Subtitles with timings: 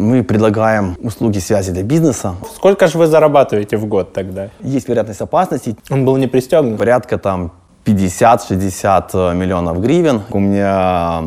[0.00, 2.34] Мы предлагаем услуги связи для бизнеса.
[2.56, 4.48] Сколько же вы зарабатываете в год тогда?
[4.60, 5.76] Есть вероятность опасности.
[5.90, 6.78] Он был не пристегнут?
[6.78, 7.52] Порядка там
[7.84, 10.22] 50-60 миллионов гривен.
[10.30, 11.22] У меня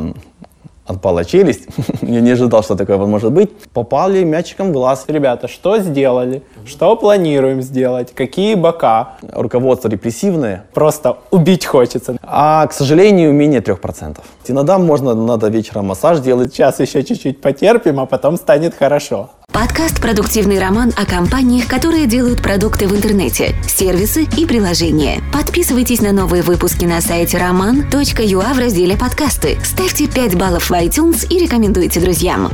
[0.85, 1.67] отпала челюсть.
[2.01, 3.51] Я не ожидал, что такое может быть.
[3.73, 5.05] Попали мячиком в глаз.
[5.07, 6.43] Ребята, что сделали?
[6.65, 8.13] Что планируем сделать?
[8.13, 9.15] Какие бока?
[9.21, 10.65] Руководство репрессивное.
[10.73, 12.17] Просто убить хочется.
[12.23, 14.17] А, к сожалению, менее 3%.
[14.47, 16.53] Иногда можно, надо вечером массаж делать.
[16.53, 19.29] Сейчас еще чуть-чуть потерпим, а потом станет хорошо.
[19.53, 25.21] Подкаст «Продуктивный роман» о компаниях, которые делают продукты в интернете, сервисы и приложения.
[25.31, 29.59] Подписывайтесь на новые выпуски на сайте roman.ua в разделе «Подкасты».
[29.63, 32.49] Ставьте 5 баллов в iTunes и рекомендуйте друзьям.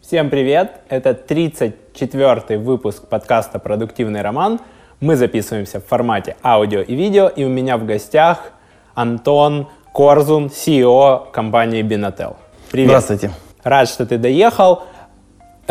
[0.00, 0.80] Всем привет!
[0.88, 4.60] Это 34-й выпуск подкаста «Продуктивный роман».
[5.00, 8.52] Мы записываемся в формате аудио и видео, и у меня в гостях
[8.94, 12.36] Антон Корзун, CEO компании Binatel.
[12.70, 12.88] Привет!
[12.88, 13.30] Здравствуйте!
[13.62, 14.84] Рад, что ты доехал.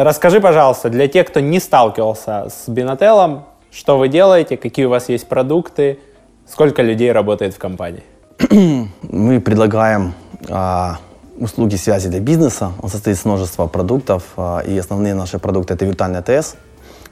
[0.01, 5.09] Расскажи, пожалуйста, для тех, кто не сталкивался с Бинателлом, что вы делаете, какие у вас
[5.09, 5.99] есть продукты,
[6.47, 8.03] сколько людей работает в компании?
[9.01, 10.13] Мы предлагаем
[10.49, 10.99] а,
[11.37, 12.71] услуги связи для бизнеса.
[12.81, 16.55] Он состоит из множества продуктов, а, и основные наши продукты это виртуальный АТС,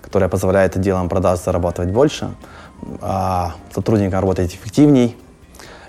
[0.01, 2.35] которая позволяет отделам продаж зарабатывать больше,
[3.01, 5.17] а, сотрудникам работать эффективней,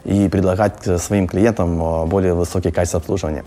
[0.09, 3.45] и предлагать своим клиентам э, более высокие качества обслуживания.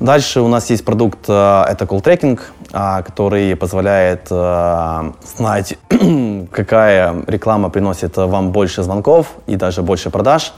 [0.00, 2.40] Дальше у нас есть продукт, э, это call tracking,
[2.72, 5.78] а, который позволяет э, знать,
[6.50, 10.52] какая реклама приносит вам больше звонков и даже больше продаж.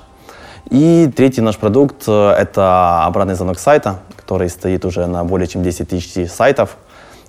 [0.70, 5.88] И третий наш продукт– это обратный звонок сайта, который стоит уже на более чем 10
[5.88, 6.76] тысяч сайтов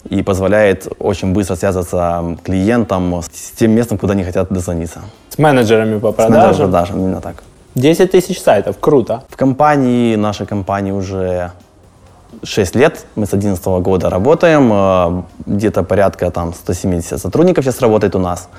[0.09, 5.01] и позволяет очень быстро связаться клиентам с тем местом, куда они хотят дозвониться.
[5.29, 6.33] С менеджерами по продажам?
[6.33, 7.43] С менеджерами по продажам, именно так.
[7.75, 9.23] 10 тысяч сайтов, круто.
[9.29, 11.51] В компании, нашей компании уже
[12.43, 18.15] 6 лет, мы с 2011 года работаем, э, где-то порядка там 170 сотрудников сейчас работает
[18.15, 18.49] у нас.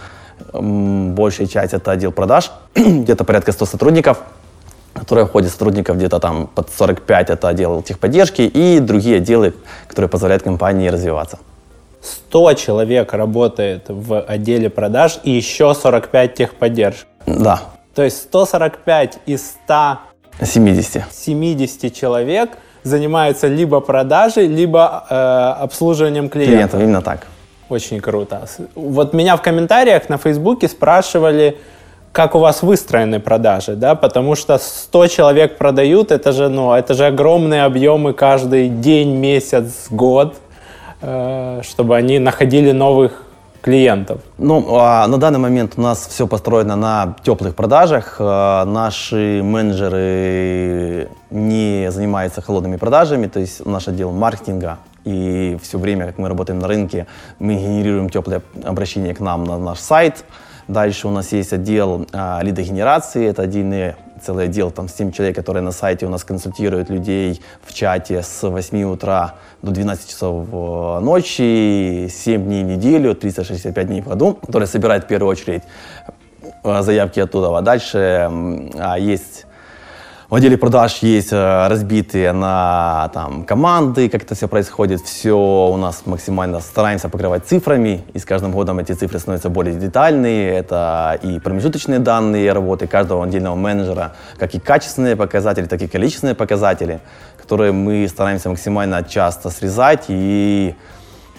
[0.53, 4.19] Большая часть это отдел продаж, где-то порядка 100 сотрудников,
[4.95, 9.55] которые входят сотрудников где-то там под 45 это отдел техподдержки и другие отделы,
[9.89, 11.39] которые позволяют компании развиваться.
[12.03, 17.07] 100 человек работает в отделе продаж и еще 45 техподдержки.
[17.27, 17.63] Да,
[17.95, 22.51] то есть 145 из 170 70 человек
[22.83, 26.55] занимаются либо продажей, либо э, обслуживанием клиентов.
[26.55, 27.27] Клиентов, именно так.
[27.69, 28.47] Очень круто.
[28.75, 31.57] Вот меня в комментариях на Фейсбуке спрашивали,
[32.13, 36.95] как у вас выстроены продажи, да, потому что 100 человек продают, это же, ну, это
[36.95, 40.37] же огромные объемы каждый день, месяц, год,
[41.01, 43.24] э, чтобы они находили новых
[43.65, 44.21] клиентов?
[44.37, 48.17] Ну, а, на данный момент у нас все построено на теплых продажах.
[48.19, 56.07] А, наши менеджеры не занимаются холодными продажами, то есть наш отдел маркетинга и все время,
[56.07, 57.07] как мы работаем на рынке,
[57.39, 60.25] мы генерируем теплые обращения к нам на наш сайт.
[60.69, 65.63] Дальше у нас есть отдел а, лидогенерации, это отдельный целый отдел, там 7 человек, которые
[65.63, 71.01] на сайте у нас консультируют людей в чате с 8 утра до 12 часов э,
[71.01, 75.63] ночи, 7 дней в неделю, 365 дней в году, которые собирают в первую очередь
[76.63, 77.57] э, заявки оттуда.
[77.57, 78.29] А дальше
[78.79, 79.47] а, есть
[80.35, 85.01] в отделе продаж есть э, разбитые на там, команды, как это все происходит.
[85.01, 89.77] Все у нас максимально стараемся покрывать цифрами, и с каждым годом эти цифры становятся более
[89.77, 90.51] детальные.
[90.55, 96.35] Это и промежуточные данные работы каждого отдельного менеджера, как и качественные показатели, так и количественные
[96.35, 96.99] показатели,
[97.41, 100.75] которые мы стараемся максимально часто срезать и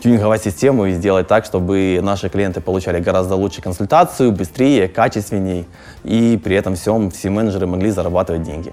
[0.06, 5.66] тюнинговать систему и сделать так, чтобы наши клиенты получали гораздо лучше консультацию, быстрее, качественней,
[6.04, 8.72] и при этом всем все менеджеры могли зарабатывать деньги.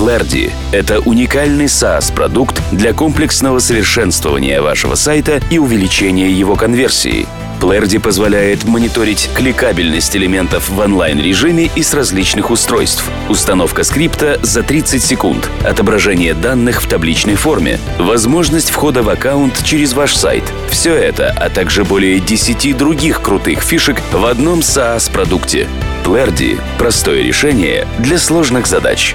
[0.00, 7.26] Плерди– это уникальный SaaS-продукт для комплексного совершенствования вашего сайта и увеличения его конверсии–
[7.60, 13.04] Плэрди позволяет мониторить кликабельность элементов в онлайн-режиме и с различных устройств.
[13.28, 19.92] Установка скрипта за 30 секунд, отображение данных в табличной форме, возможность входа в аккаунт через
[19.92, 20.44] ваш сайт.
[20.70, 25.68] Все это, а также более 10 других крутых фишек в одном SaaS-продукте.
[26.02, 29.14] Плэрди– простое решение для сложных задач.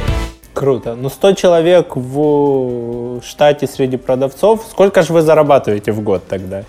[0.56, 0.96] Круто.
[0.96, 4.66] Ну, 100 человек в штате среди продавцов.
[4.72, 6.64] Сколько же вы зарабатываете в год тогда?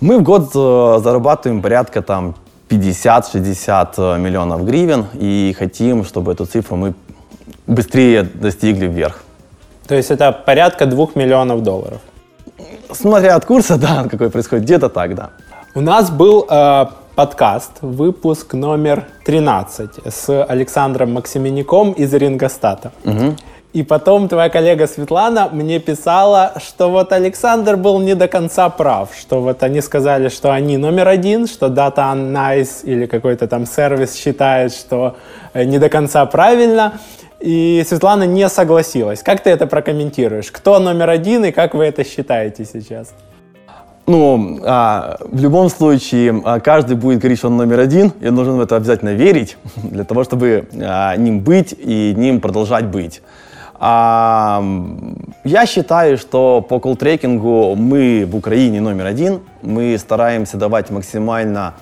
[0.00, 2.34] Мы в год э, зарабатываем порядка там
[2.68, 6.94] 50-60 э, миллионов гривен и хотим, чтобы эту цифру мы
[7.66, 9.22] быстрее достигли вверх.
[9.88, 12.00] То есть это порядка 2 миллионов долларов?
[12.92, 15.30] Смотря от курса, да, какой происходит, где-то так, да.
[15.74, 16.86] У нас был э,
[17.20, 22.92] подкаст, выпуск номер 13 с Александром Максименником из Рингостата.
[23.04, 23.36] Угу.
[23.74, 29.10] И потом твоя коллега Светлана мне писала, что вот Александр был не до конца прав,
[29.14, 34.14] что вот они сказали, что они номер один, что Data Nice или какой-то там сервис
[34.14, 35.16] считает, что
[35.52, 36.94] э, не до конца правильно.
[37.38, 39.22] И Светлана не согласилась.
[39.22, 40.50] Как ты это прокомментируешь?
[40.50, 43.12] Кто номер один и как вы это считаете сейчас?
[44.10, 48.54] Ну, а, в любом случае, а, каждый будет говорить, что он номер один, и нужно
[48.54, 53.22] в это обязательно верить, для того, чтобы а, ним быть и ним продолжать быть.
[53.78, 54.64] А,
[55.44, 59.42] я считаю, что по колл-трекингу мы в Украине номер один.
[59.62, 61.74] Мы стараемся давать максимально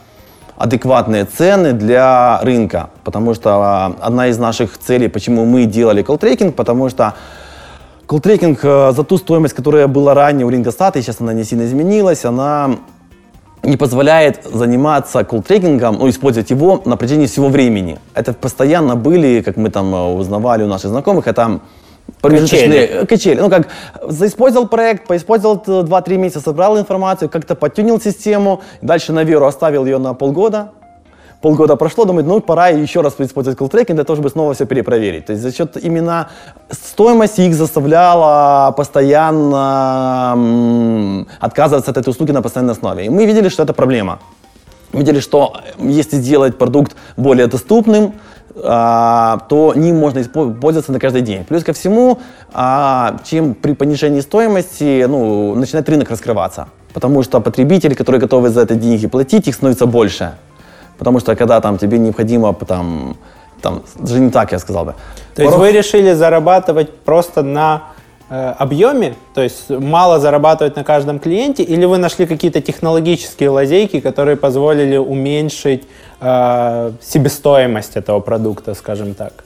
[0.58, 6.52] адекватные цены для рынка, потому что а, одна из наших целей, почему мы делали колл-трекинг,
[6.52, 7.14] потому что
[8.08, 11.44] колл-трекинг э, за ту стоимость, которая была ранее у Ringostat а, и сейчас она не
[11.44, 12.78] сильно изменилась, она
[13.62, 17.98] не позволяет заниматься колл-трекингом, ну, использовать его на протяжении всего времени.
[18.14, 21.60] Это постоянно были, как мы там узнавали у наших знакомых, это
[22.22, 23.06] промежуточные Качели.
[23.06, 23.40] качели.
[23.40, 23.68] Ну, как
[24.02, 29.98] заиспользовал проект, поиспользовал 2-3 месяца, собрал информацию, как-то подтюнил систему, дальше на веру оставил ее
[29.98, 30.70] на полгода,
[31.40, 35.26] полгода прошло, думает, ну, пора еще раз использовать колл-трекинг для того, чтобы снова все перепроверить.
[35.26, 36.28] То есть за счет именно
[36.70, 40.32] стоимости их заставляла постоянно
[41.40, 43.06] отказываться от этой услуги на постоянной основе.
[43.06, 44.18] И мы видели, что это проблема.
[44.92, 48.14] Видели, что если сделать продукт более доступным,
[48.64, 51.44] а, то ним можно пользоваться на каждый день.
[51.44, 52.18] Плюс ко всему,
[52.52, 56.66] а, чем при понижении стоимости ну, начинает рынок раскрываться.
[56.92, 60.32] Потому что потребители, которые готовы за это деньги платить, их становится больше.
[60.98, 63.16] Потому что когда там тебе необходимо там,
[63.62, 64.94] там даже не так я сказал бы.
[65.34, 67.82] То есть Порог- вы решили зарабатывать просто на
[68.30, 74.00] э, объеме, то есть мало зарабатывать на каждом клиенте, или вы нашли какие-то технологические лазейки,
[74.00, 75.84] которые позволили уменьшить
[76.20, 79.44] э, себестоимость этого продукта, скажем так?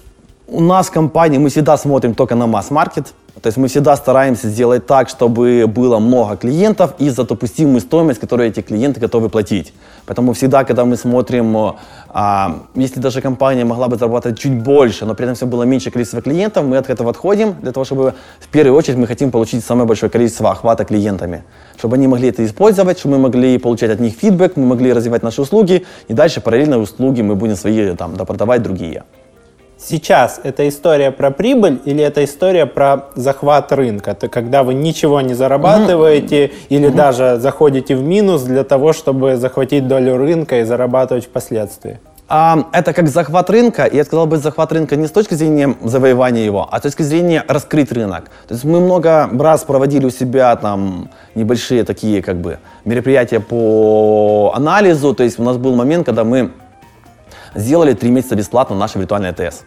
[0.55, 3.15] У нас в компании мы всегда смотрим только на масс-маркет.
[3.41, 8.21] То есть мы всегда стараемся сделать так, чтобы было много клиентов и за допустимую стоимость,
[8.21, 9.73] которую эти клиенты готовы платить.
[10.05, 11.73] Поэтому всегда, когда мы смотрим, э,
[12.11, 15.91] а, если даже компания могла бы зарабатывать чуть больше, но при этом все было меньше
[15.91, 19.65] количество клиентов, мы от этого отходим для того, чтобы в первую очередь мы хотим получить
[19.65, 21.45] самое большое количество охвата клиентами,
[21.79, 25.23] чтобы они могли это использовать, чтобы мы могли получать от них фидбэк, мы могли развивать
[25.23, 29.05] наши услуги, и дальше параллельно услуги мы будем свои там допродавать другие.
[29.85, 34.13] Сейчас это история про прибыль или это история про захват рынка?
[34.13, 39.89] Это когда вы ничего не зарабатываете или даже заходите в минус для того, чтобы захватить
[39.89, 41.99] долю рынка и зарабатывать впоследствии?
[42.29, 45.75] А, это как захват рынка, и я сказал бы захват рынка не с точки зрения
[45.83, 48.31] завоевания его, а с точки зрения раскрыть рынок.
[48.47, 54.53] То есть мы много раз проводили у себя там небольшие такие как бы мероприятия по
[54.55, 56.53] анализу, то есть у нас был момент, когда мы
[57.55, 59.63] сделали три месяца бесплатно наш виртуальный АТС.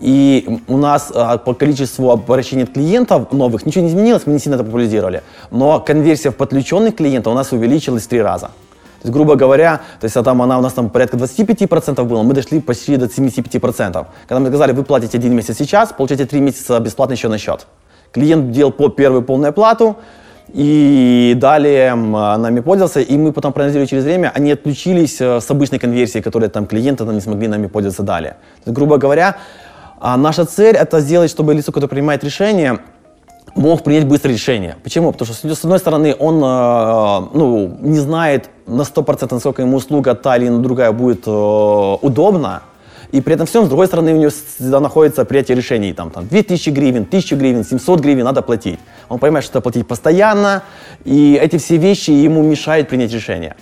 [0.00, 4.40] И у нас а, по количеству обращений от клиентов новых ничего не изменилось, мы не
[4.40, 5.22] сильно это популяризировали.
[5.50, 8.46] Но конверсия в подключенных клиентов у нас увеличилась в три раза.
[8.46, 12.22] То есть, грубо говоря, то есть, а там она у нас там порядка 25% была,
[12.22, 14.06] мы дошли почти до 75%.
[14.28, 17.66] Когда мы сказали, вы платите один месяц сейчас, получаете три месяца бесплатно еще на счет.
[18.12, 19.96] Клиент делал по первую полную оплату,
[20.54, 25.78] и далее нами пользовался, и мы потом проанализировали через время, они отключились э, с обычной
[25.78, 28.36] конверсии, которые там клиенты там, не смогли нами пользоваться далее.
[28.66, 29.36] Есть, грубо говоря,
[29.98, 32.80] а, наша цель это сделать, чтобы лицо, которое принимает решение,
[33.54, 34.76] мог принять быстрое решение.
[34.82, 35.12] Почему?
[35.12, 40.14] Потому что, с одной стороны, он э, ну, не знает на 100%, насколько ему услуга
[40.14, 42.62] та или другая будет э, удобна,
[43.12, 45.92] и при этом всем, с другой стороны, у него всегда находится принятие решений.
[45.92, 48.78] Там, там 2000 гривен, 1000 гривен, 700 гривен надо платить.
[49.08, 50.62] Он понимает, что платить постоянно,
[51.04, 53.54] и эти все вещи ему мешают принять решение.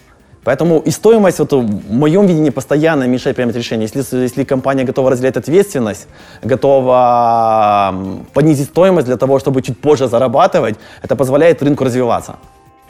[0.45, 3.91] Поэтому и стоимость, вот, в моем видении, постоянно мешает принимать решение.
[3.93, 6.07] Если, если компания готова разделять ответственность,
[6.43, 7.95] готова
[8.33, 12.37] понизить стоимость для того, чтобы чуть позже зарабатывать, это позволяет рынку развиваться.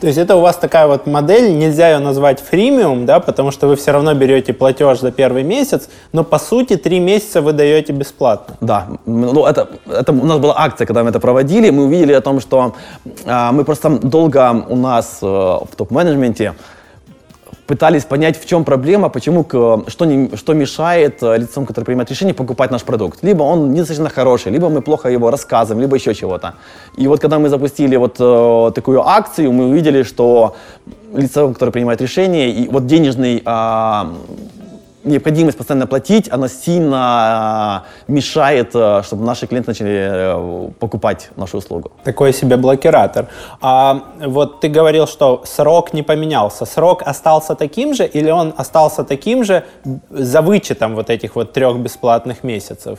[0.00, 3.68] То есть это у вас такая вот модель, нельзя ее назвать фримиум, да, потому что
[3.68, 7.92] вы все равно берете платеж за первый месяц, но по сути три месяца вы даете
[7.92, 8.56] бесплатно.
[8.60, 12.22] Да, ну это, это у нас была акция, когда мы это проводили, мы увидели о
[12.22, 12.74] том, что
[13.26, 16.54] а, мы просто долго у нас э, в топ-менеджменте
[17.70, 19.44] пытались понять, в чем проблема, почему,
[19.88, 23.22] что, не, что мешает э, лицам, которые принимают решение, покупать наш продукт.
[23.22, 26.54] Либо он недостаточно хороший, либо мы плохо его рассказываем, либо еще чего-то.
[26.98, 30.54] И вот когда мы запустили вот э, такую акцию, мы увидели, что
[31.14, 34.14] лицо, которое принимает решение, и вот денежный а,
[35.04, 41.58] необходимость постоянно платить, она сильно э, мешает, э, чтобы наши клиенты начали э, покупать нашу
[41.58, 41.92] услугу.
[42.04, 43.26] Такой себе блокиратор.
[43.60, 46.64] А вот ты говорил, что срок не поменялся.
[46.66, 49.64] Срок остался таким же или он остался таким же
[50.10, 52.98] за вычетом вот этих вот трех бесплатных месяцев?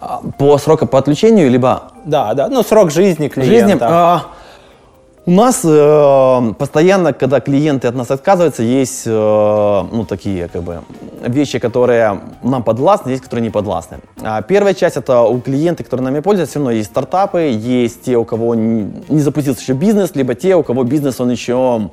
[0.00, 2.48] А, По сроку по отключению, либо Да, да.
[2.48, 3.54] Ну, срок жизни клиента.
[3.54, 3.78] жизни.
[3.80, 4.22] а,
[5.26, 10.80] у нас э, постоянно, когда клиенты от нас отказываются, есть э, ну, такие как бы,
[11.22, 13.98] вещи, которые нам подвластны, есть, которые не подвластны.
[14.22, 18.16] А первая часть это у клиентов, которые нами пользуются, все равно есть стартапы, есть те,
[18.16, 21.90] у кого не не запустился еще бизнес, либо те, у кого бизнес он еще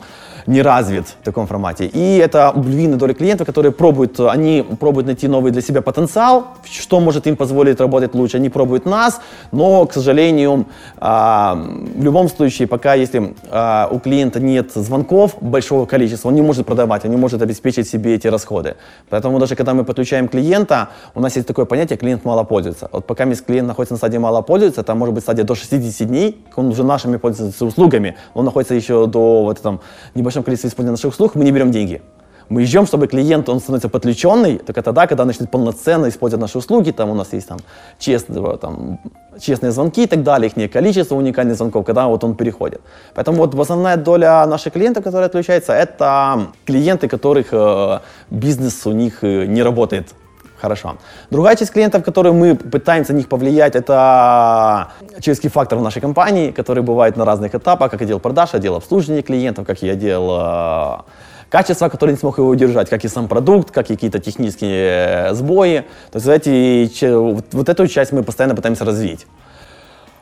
[0.47, 1.85] не развит в таком формате.
[1.85, 6.99] И это львиная доля клиентов, которые пробуют, они пробуют найти новый для себя потенциал, что
[6.99, 8.37] может им позволить работать лучше.
[8.37, 9.21] Они пробуют нас,
[9.51, 10.65] но, к сожалению,
[10.97, 11.55] а,
[11.95, 16.65] в любом случае, пока если а, у клиента нет звонков большого количества, он не может
[16.65, 18.75] продавать, он не может обеспечить себе эти расходы.
[19.09, 22.89] Поэтому даже когда мы подключаем клиента, у нас есть такое понятие, клиент мало пользуется.
[22.91, 26.43] Вот пока клиент находится на стадии мало пользуется, там может быть стадия до 60 дней,
[26.55, 29.81] он уже нашими пользуется услугами, он находится еще до вот этом
[30.31, 32.01] небольшом количестве использования наших услуг, мы не берем деньги.
[32.49, 36.91] Мы ждем, чтобы клиент, он становится подключенный, только тогда, когда начнет полноценно использовать наши услуги,
[36.91, 37.59] там у нас есть там,
[37.97, 38.99] честные, там,
[39.39, 42.81] честные звонки и так далее, их количество уникальных звонков, когда вот он переходит.
[43.13, 49.23] Поэтому вот основная доля наших клиентов, которые отключаются, это клиенты, которых э, бизнес у них
[49.23, 50.13] э, не работает
[50.61, 50.97] хорошо.
[51.29, 54.89] Другая часть клиентов, которые мы пытаемся на них повлиять, это
[55.19, 59.21] человеческий фактор в нашей компании, который бывает на разных этапах, как отдел продаж, отдел обслуживания
[59.21, 60.97] клиентов, как и отдел э,
[61.49, 65.33] качества, который не смог его удержать, как и сам продукт, как и какие-то технические э,
[65.33, 65.83] сбои.
[66.11, 67.11] То есть эти,
[67.55, 69.27] вот эту часть мы постоянно пытаемся развить.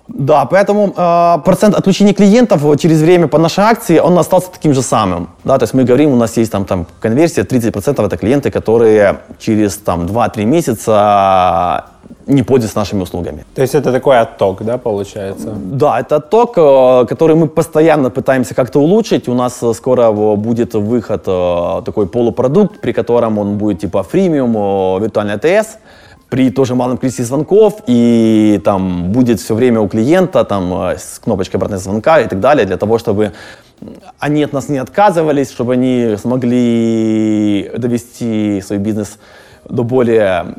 [0.10, 4.82] Да, поэтому э, процент отключения клиентов через время по нашей акции, он остался таким же
[4.82, 5.30] самым.
[5.44, 9.20] Да, то есть мы говорим, у нас есть там, там конверсия, 30% это клиенты, которые
[9.40, 11.86] через там 2-3 месяца
[12.28, 13.46] не пользуются нашими услугами.
[13.56, 15.50] То есть это такой отток, да, получается?
[15.56, 19.28] Да, это ток, э, который мы постоянно пытаемся как-то улучшить.
[19.28, 25.02] У нас э, скоро будет выход э, такой полупродукт, при котором он будет типа фримиум,
[25.02, 25.78] виртуальный АТС,
[26.30, 31.20] при тоже малом количестве звонков, и там будет все время у клиента там э, с
[31.20, 33.34] кнопочкой обратного звонка и так далее, для того, чтобы
[34.20, 39.18] они от нас не отказывались, чтобы они смогли довести свой бизнес
[39.68, 40.56] до более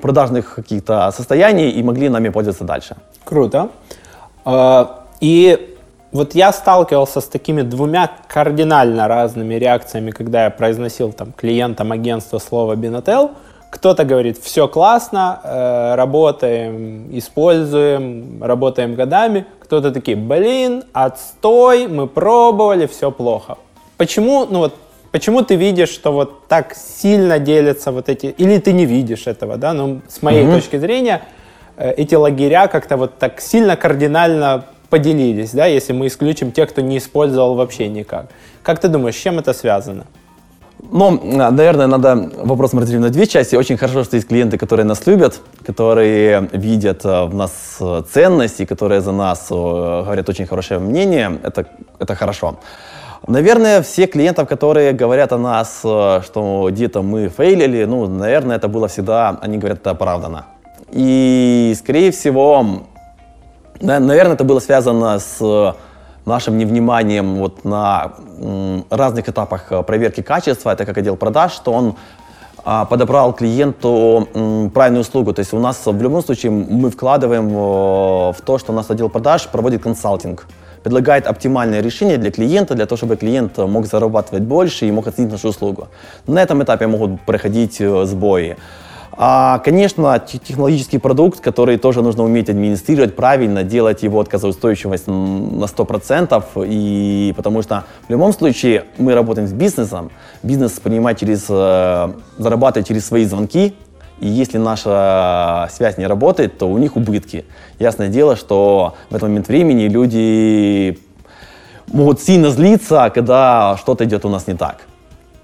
[0.00, 2.96] продажных каких-то состояний и могли нами пользоваться дальше.
[3.24, 3.68] Круто.
[4.44, 5.76] А, И
[6.12, 12.38] вот я сталкивался с такими двумя кардинально разными реакциями, когда я произносил там клиентам агентства
[12.38, 13.30] слово Binatel.
[13.76, 19.44] Кто-то говорит, все классно, э, работаем, используем, работаем годами.
[19.60, 23.58] Кто-то такие, блин, отстой, мы пробовали, все плохо.
[23.98, 24.74] Почему, ну вот,
[25.12, 29.58] почему ты видишь, что вот так сильно делятся вот эти, или ты не видишь этого,
[29.58, 31.20] да, ну, с моей точки зрения,
[31.76, 36.80] э, эти лагеря как-то вот так сильно кардинально поделились, да, если мы исключим тех, кто
[36.80, 38.28] не использовал вообще никак.
[38.62, 40.06] Как ты думаешь, с чем это связано?
[40.92, 43.56] Ну, а, наверное, надо вопрос разделить на две части.
[43.56, 48.60] Очень хорошо, что есть клиенты, которые нас любят, которые видят э, в нас э, ценность
[48.60, 51.38] и которые за нас говорят очень хорошее мнение.
[51.42, 51.66] Это,
[51.98, 52.56] это хорошо.
[53.26, 58.86] Наверное, все клиентов, которые говорят о нас, что где-то мы фейлили, ну, наверное, это было
[58.86, 60.44] всегда, они говорят, это оправдано.
[60.92, 62.64] И, скорее всего,
[63.80, 65.74] на- Наверное, это было связано с
[66.26, 68.12] нашим невниманием вот на
[68.90, 71.94] разных этапах э, проверки качества, это как отдел продаж, что он
[72.68, 74.28] а, подобрал клиенту
[74.74, 75.32] правильную услугу.
[75.32, 78.90] То есть у нас в любом случае мы вкладываем э, в то, что у нас
[78.90, 80.46] отдел продаж проводит консалтинг,
[80.82, 85.30] предлагает оптимальное решение для клиента, для того, чтобы клиент мог зарабатывать больше и мог оценить
[85.30, 85.86] нашу услугу.
[86.26, 88.56] На этом этапе могут проходить э, сбои.
[89.18, 95.66] А, конечно, те- технологический продукт, который тоже нужно уметь администрировать правильно, делать его отказоустойчивость на
[95.66, 100.10] 100%, и потому что в любом случае мы работаем с бизнесом,
[100.42, 103.74] бизнес понимает через, э, зарабатывает через свои звонки,
[104.20, 107.46] и если наша связь не работает, то у них убытки.
[107.78, 110.98] Ясное дело, что в этот момент времени люди
[111.86, 114.82] могут сильно злиться, когда что-то идет у нас не так.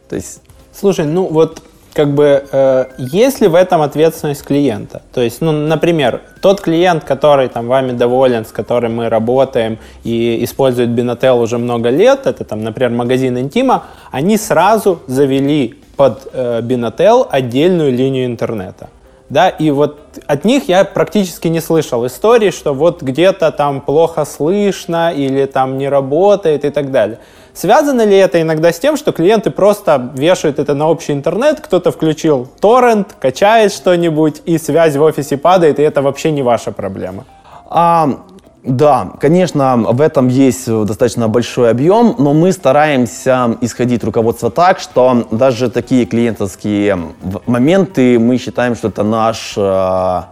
[0.09, 0.43] То есть
[0.75, 1.63] Слушай, ну вот
[1.95, 5.03] как бы э, есть ли в этом ответственность клиента?
[5.13, 10.43] То есть, ну, например, тот клиент, который там вами доволен, с которым мы работаем и
[10.43, 16.61] использует Binatel уже много лет, это там, например, магазин Интима, они сразу завели под э,
[16.63, 18.89] Binatel отдельную линию интернета.
[19.29, 24.27] да, и вот от них я практически не слышал историй, что вот где-то там плохо
[24.27, 27.19] слышно или там не работает и так далее.
[27.55, 31.91] Связано ли это иногда с тем, что клиенты просто вешают это на общий интернет, кто-то
[31.93, 37.25] включил торрент, качает что-нибудь, и связь в офисе падает, и это вообще не ваша проблема?
[37.69, 38.21] А,
[38.65, 45.27] да, конечно, в этом есть достаточно большой объем, но мы стараемся исходить руководство так, что
[45.31, 46.99] даже такие клиентские
[47.47, 50.23] моменты мы считаем, что это наш э,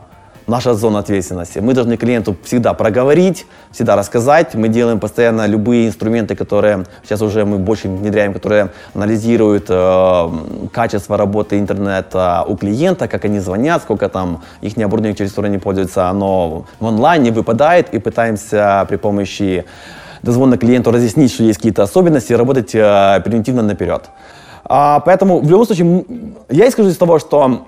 [0.50, 1.60] наша зона ответственности.
[1.60, 4.54] Мы должны клиенту всегда проговорить, всегда рассказать.
[4.54, 10.28] Мы делаем постоянно любые инструменты, которые сейчас уже мы больше внедряем, которые анализируют э,
[10.72, 15.58] качество работы интернета у клиента, как они звонят, сколько там их оборудование, через которое они
[15.58, 19.64] пользуются, оно в онлайне выпадает, и пытаемся при помощи
[20.22, 24.10] дозвона клиенту разъяснить, что есть какие-то особенности, и работать э, превентивно наперед.
[24.64, 26.04] А, поэтому в любом случае
[26.48, 27.66] я исхожу из того, что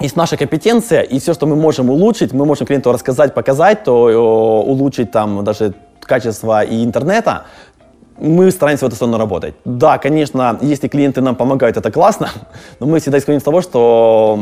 [0.00, 4.10] есть наша компетенция, и все, что мы можем улучшить, мы можем клиенту рассказать, показать, то
[4.10, 7.44] э, улучшить там даже качество и интернета,
[8.18, 9.54] мы стараемся в эту сторону работать.
[9.64, 12.28] Да, конечно, если клиенты нам помогают, это классно,
[12.80, 14.38] но мы всегда исходим из того, что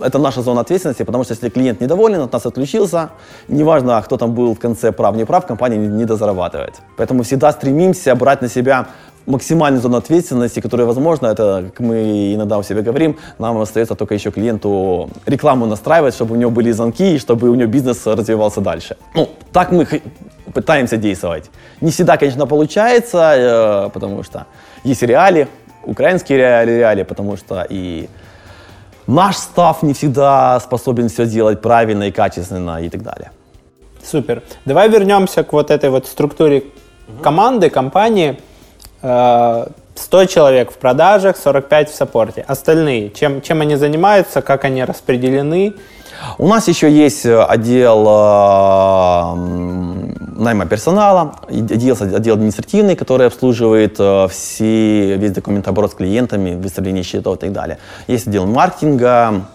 [0.00, 3.10] это наша зона ответственности, потому что если клиент недоволен, от нас отключился,
[3.48, 6.74] неважно, кто там был в конце прав, не прав, компания не дозарабатывает.
[6.96, 8.86] Поэтому всегда стремимся брать на себя
[9.26, 14.14] максимальную зону ответственности, которая возможно, это, как мы иногда у себя говорим, нам остается только
[14.14, 18.60] еще клиенту рекламу настраивать, чтобы у него были звонки и чтобы у него бизнес развивался
[18.60, 18.96] дальше.
[19.14, 19.86] Ну, так мы
[20.54, 21.50] пытаемся действовать.
[21.80, 24.46] Не всегда, конечно, получается, э, потому что
[24.84, 25.48] есть реалии,
[25.84, 28.08] украинские реалии, реалии, потому что и
[29.06, 33.30] наш став не всегда способен все делать правильно и качественно и так далее.
[34.04, 34.42] Супер.
[34.64, 36.62] Давай вернемся к вот этой вот структуре
[37.22, 38.38] команды, компании.
[39.06, 42.44] 100 э, человек в продажах, 45 в саппорте.
[42.46, 45.74] Остальные, чем, чем они занимаются, как они распределены?
[46.38, 49.34] У нас еще есть э, отдел э,
[50.36, 57.36] найма персонала, отдел, отдел административный, который обслуживает э, все, весь документооборот с клиентами, выставление счетов
[57.36, 57.78] и так далее.
[58.06, 59.46] Есть отдел маркетинга,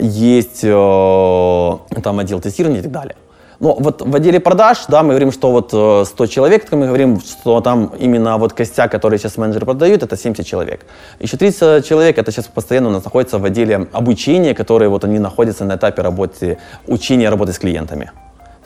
[0.00, 3.16] есть там отдел тестирования и так далее.
[3.60, 7.20] Но вот в отделе продаж, да, мы говорим, что вот 100 э, человек, мы говорим,
[7.20, 10.86] что там именно вот костяк, который сейчас менеджеры продают, это 70 человек.
[11.20, 15.18] Еще 30 человек, это сейчас постоянно у нас находится в отделе обучения, которые вот они
[15.18, 18.10] находятся на этапе работы, учения работы с клиентами.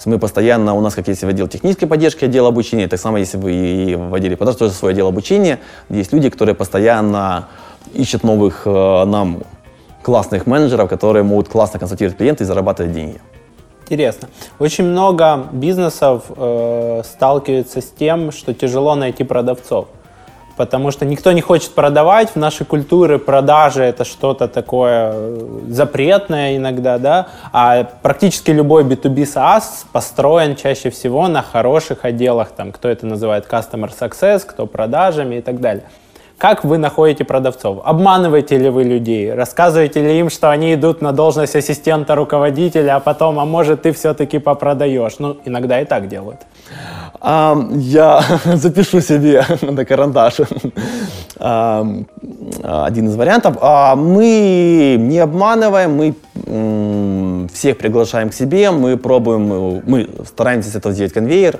[0.04, 3.36] Мы постоянно, у нас как есть в отдел технической поддержки, отдел обучения, так само если
[3.36, 7.48] вы и в отделе продаж, тоже свой отдел обучения, есть люди, которые постоянно
[7.94, 9.42] ищут новых э, нам
[10.02, 13.20] классных менеджеров, которые могут классно консультировать клиента и зарабатывать деньги.
[13.88, 14.28] Интересно.
[14.58, 19.88] Очень много бизнесов э, сталкиваются с тем, что тяжело найти продавцов.
[20.58, 22.32] Потому что никто не хочет продавать.
[22.32, 27.28] В нашей культуре продажи это что-то такое э, запретное иногда, да.
[27.50, 32.50] А практически любой B2B SaaS построен чаще всего на хороших отделах.
[32.50, 35.84] Там, кто это называет Customer Success, кто продажами и так далее.
[36.38, 37.80] Как вы находите продавцов?
[37.84, 39.34] Обманываете ли вы людей?
[39.34, 43.92] Рассказываете ли им, что они идут на должность ассистента руководителя, а потом, а может, ты
[43.92, 45.16] все-таки попродаешь?
[45.18, 46.38] Ну, иногда и так делают.
[47.20, 50.36] А, я запишу себе на карандаш
[51.40, 51.84] а,
[52.62, 53.56] один из вариантов.
[53.60, 56.14] А, мы не обманываем, мы
[57.52, 61.58] всех приглашаем к себе, мы пробуем, мы стараемся это сделать конвейер,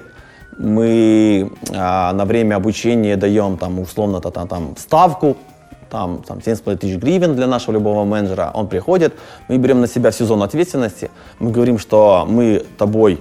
[0.58, 5.36] мы а, на время обучения даем там условно -то, там, там ставку,
[5.90, 9.14] там, там 7,5 тысяч гривен для нашего любого менеджера, он приходит,
[9.48, 13.20] мы берем на себя всю зону ответственности, мы говорим, что мы тобой,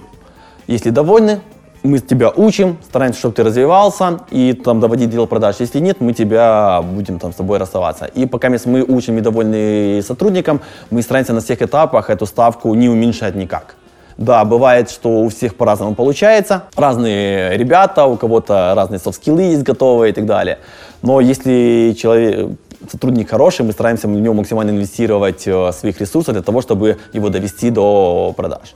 [0.66, 1.40] если довольны,
[1.82, 5.56] мы тебя учим, стараемся, чтобы ты развивался и там доводить дело продаж.
[5.60, 8.04] Если нет, мы тебя будем там с тобой расставаться.
[8.04, 12.88] И пока мы учим и довольны сотрудникам, мы стараемся на всех этапах эту ставку не
[12.88, 13.76] уменьшать никак.
[14.18, 16.64] Да, бывает, что у всех по-разному получается.
[16.74, 20.58] Разные ребята, у кого-то разные софт-скиллы есть готовые и так далее.
[21.02, 22.50] Но если человек,
[22.90, 27.28] сотрудник хороший, мы стараемся в него максимально инвестировать э, своих ресурсов для того, чтобы его
[27.28, 28.74] довести до продаж.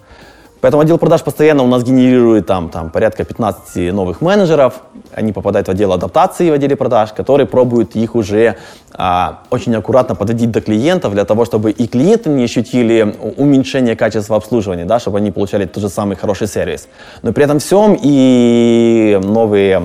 [0.62, 4.74] Поэтому отдел продаж постоянно у нас генерирует там, там порядка 15 новых менеджеров.
[5.12, 8.54] Они попадают в отдел адаптации в отделе продаж, которые пробуют их уже
[8.92, 14.36] а, очень аккуратно подводить до клиентов для того, чтобы и клиенты не ощутили уменьшение качества
[14.36, 16.86] обслуживания, да, чтобы они получали тот же самый хороший сервис.
[17.22, 19.82] Но при этом всем и новые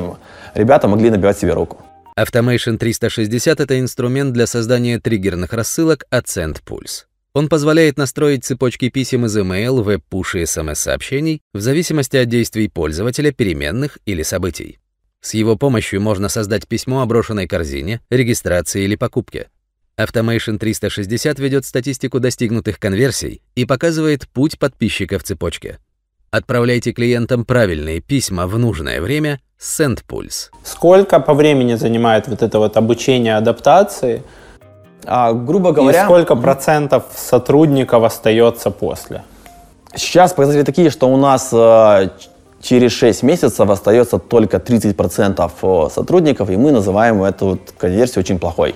[0.53, 1.77] ребята могли набивать себе руку.
[2.15, 7.06] Automation 360— это инструмент для создания триггерных рассылок от SendPulse.
[7.37, 13.31] Он позволяет настроить цепочки писем из email, веб-пуш и смс-сообщений в зависимости от действий пользователя,
[13.31, 14.79] переменных или событий.
[15.21, 19.49] С его помощью можно создать письмо о брошенной корзине, регистрации или покупке.
[19.99, 25.77] Automation 360 ведет статистику достигнутых конверсий и показывает путь подписчика в цепочке.
[26.31, 30.49] Отправляйте клиентам правильные письма в нужное время с SendPulse.
[30.63, 34.23] Сколько по времени занимает вот это вот обучение адаптации?
[35.07, 39.23] А, грубо говоря, И сколько процентов сотрудников остается после?
[39.95, 42.09] сейчас показатели такие, что у нас э,
[42.61, 48.75] через 6 месяцев остается только 30% э, сотрудников, и мы называем эту конверсию очень плохой.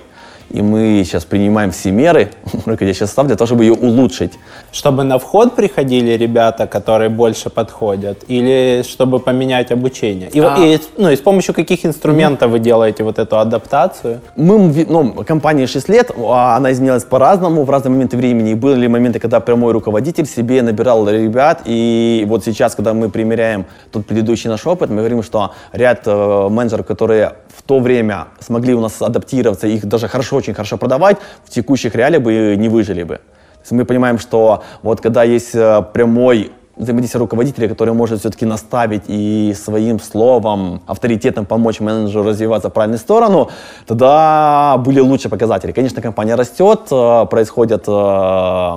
[0.52, 2.30] И мы сейчас принимаем все меры,
[2.66, 4.32] руководящий состав, для того, чтобы ее улучшить.
[4.70, 10.28] Чтобы на вход приходили ребята, которые больше подходят, или чтобы поменять обучение?
[10.30, 10.56] И, А.
[10.58, 14.20] и, ну, и с помощью каких инструментов вы делаете вот эту адаптацию?
[14.36, 18.50] Мы, ну, компания 6 лет, она изменялась по-разному в разные моменты времени.
[18.50, 21.62] И были моменты, когда прямой руководитель себе набирал ребят.
[21.64, 26.48] И вот сейчас, когда мы примеряем тот предыдущий наш опыт, мы говорим, что ряд э,
[26.50, 31.16] менеджеров, которые в то время смогли у нас адаптироваться, их даже хорошо, очень хорошо продавать,
[31.44, 33.16] в текущих реалиях бы не выжили бы.
[33.16, 38.46] То есть мы понимаем, что вот когда есть э, прямой взаимодействие руководителя, который может все-таки
[38.46, 43.50] наставить и своим словом, авторитетом помочь менеджеру развиваться в правильную сторону,
[43.86, 45.72] тогда были лучшие показатели.
[45.72, 48.76] Конечно, компания растет, э, происходят э,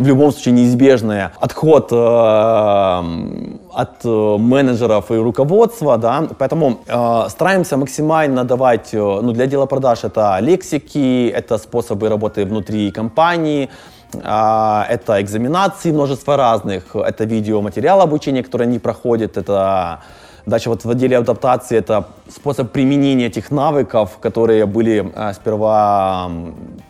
[0.00, 7.76] в любом случае неизбежный отход э, от э, менеджеров и руководства, да, поэтому э, стараемся
[7.76, 13.68] максимально давать, э, ну, для дела продаж это лексики, это способы работы внутри компании,
[14.24, 20.00] а, это экзаменации множество разных, это видеоматериал обучения, которые они проходят, это
[20.46, 26.30] Дальше вот в отделе адаптации это способ применения этих навыков, которые были а, сперва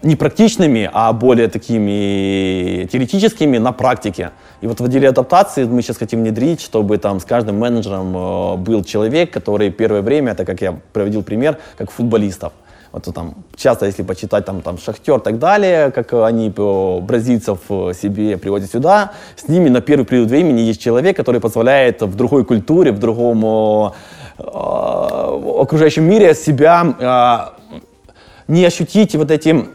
[0.02, 4.30] не практичными, а более такими теоретическими на практике.
[4.60, 8.56] И вот в отделе адаптации мы сейчас хотим внедрить, чтобы там с каждым менеджером э,
[8.56, 12.52] был человек, который первое время, это как я приводил пример, как футболистов.
[12.92, 17.58] Вот там часто, если почитать там, там Шахтер и так далее, как они э, бразильцев
[17.68, 22.16] э, себе приводят сюда, с ними на первый период времени есть человек, который позволяет в
[22.16, 23.90] другой культуре, в другом э,
[24.38, 24.42] э,
[25.60, 27.80] окружающем мире себя э,
[28.48, 29.66] не ощутить вот эти,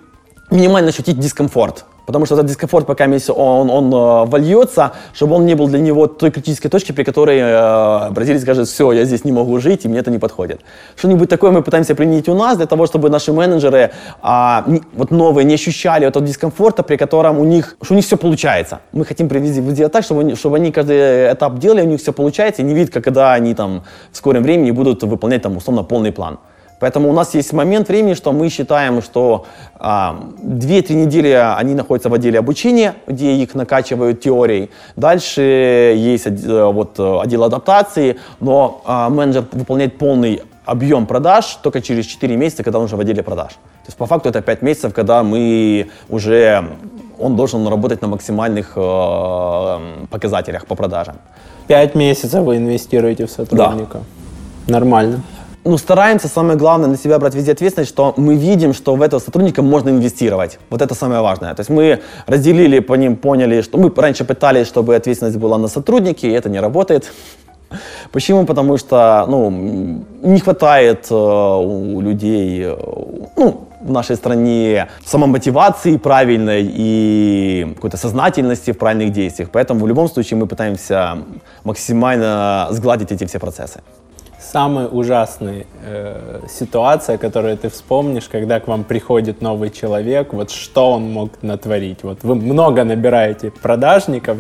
[0.52, 1.86] минимально ощутить дискомфорт.
[2.06, 5.80] Потому что этот дискомфорт, пока если он, он э, вольется, чтобы он не был для
[5.80, 9.86] него той критической точки, при которой э, бразилец скажет, все, я здесь не могу жить,
[9.86, 10.62] и мне это не подходит.
[10.96, 13.92] Что-нибудь такое мы пытаемся применить у нас, для того, чтобы наши менеджеры,
[14.22, 18.06] а, не- вот новые, не ощущали этого дискомфорта, при котором у них, что у них
[18.06, 18.80] все получается.
[18.92, 22.14] Мы хотим привести сделать так, чтобы, они- чтобы они каждый этап делали, у них все
[22.14, 26.12] получается, и не видят, когда они там в скором времени будут выполнять там условно полный
[26.12, 26.38] план.
[26.80, 32.10] Поэтому у нас есть момент времени, что мы считаем, что а, 2-3 недели они находятся
[32.10, 34.70] в отделе обучения, где их накачивают теорией.
[34.96, 41.82] Дальше есть э, вот, э, отдел адаптации, но а, менеджер выполняет полный объем продаж только
[41.82, 43.52] через 4 месяца, когда он уже в отделе продаж.
[43.54, 46.66] То есть по факту это 5 месяцев, когда мы уже,
[47.20, 51.16] он должен работать на максимальных э, показателях по продажам.
[51.68, 54.02] Пять месяцев вы инвестируете в сотрудника.
[54.68, 55.22] Нормально.
[55.66, 59.20] Ну, стараемся, самое главное, на себя брать везде ответственность, что мы видим, что в этого
[59.20, 60.60] сотрудника можно инвестировать.
[60.70, 61.54] Вот это самое важное.
[61.56, 65.68] То есть мы разделили по ним, поняли, что мы раньше пытались, чтобы ответственность была на
[65.68, 67.12] сотруднике, и это не работает.
[68.12, 68.46] Почему?
[68.46, 69.50] Потому что ну,
[70.22, 72.76] не хватает э, у людей э,
[73.36, 79.50] ну, в нашей стране самомотивации правильной и какой-то сознательности в правильных действиях.
[79.52, 81.18] Поэтому в любом случае мы пытаемся
[81.64, 83.82] максимально сгладить эти все процессы.
[84.52, 90.92] Самая ужасная э, ситуация, которую ты вспомнишь, когда к вам приходит новый человек, вот что
[90.92, 92.04] он мог натворить?
[92.04, 94.38] Вот вы много набираете продажников,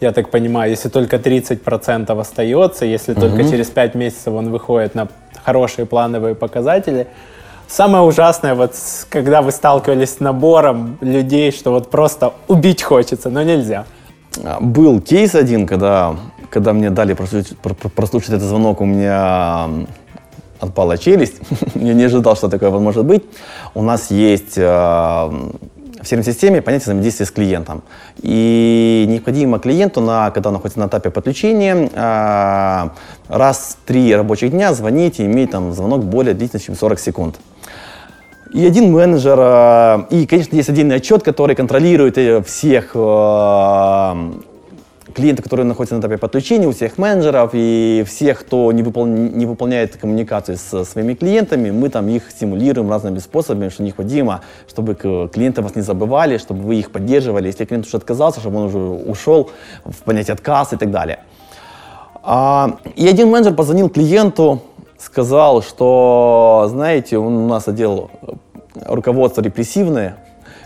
[0.00, 5.08] я так понимаю, если только 30% остается, если только через 5 месяцев он выходит на
[5.44, 7.06] хорошие плановые показатели.
[7.68, 8.74] Самое ужасное, вот
[9.10, 13.84] когда вы сталкивались с набором людей, что вот просто убить хочется, но нельзя.
[14.44, 16.16] А, Был кейс один, когда,
[16.52, 19.68] когда мне дали прослушать, про- про- прослушать этот звонок, у меня
[20.60, 21.36] отпала челюсть.
[21.74, 23.24] Я не ожидал, что такое может быть.
[23.74, 27.82] У нас есть э, в CRM-системе понятие взаимодействия с клиентом.
[28.20, 32.88] И необходимо клиенту, на, когда он находится на этапе подключения, э,
[33.28, 37.36] раз в три рабочих дня звонить и иметь там звонок более длительным, чем 40 секунд.
[38.52, 42.94] И один менеджер, э, и, конечно, есть отдельный отчет, который контролирует всех
[45.12, 49.46] клиентов, которые находятся на этапе подключения, у всех менеджеров и всех, кто не, выпол- не
[49.46, 55.62] выполняет коммуникацию с своими клиентами, мы там их стимулируем разными способами, что необходимо, чтобы клиенты
[55.62, 57.46] вас не забывали, чтобы вы их поддерживали.
[57.46, 59.50] Если клиент уже отказался, чтобы он уже ушел
[59.84, 61.18] в понятие отказ и так далее.
[62.22, 64.62] А, и один менеджер позвонил клиенту,
[64.98, 68.10] сказал, что, знаете, он у нас отдел
[68.74, 70.16] руководство репрессивное,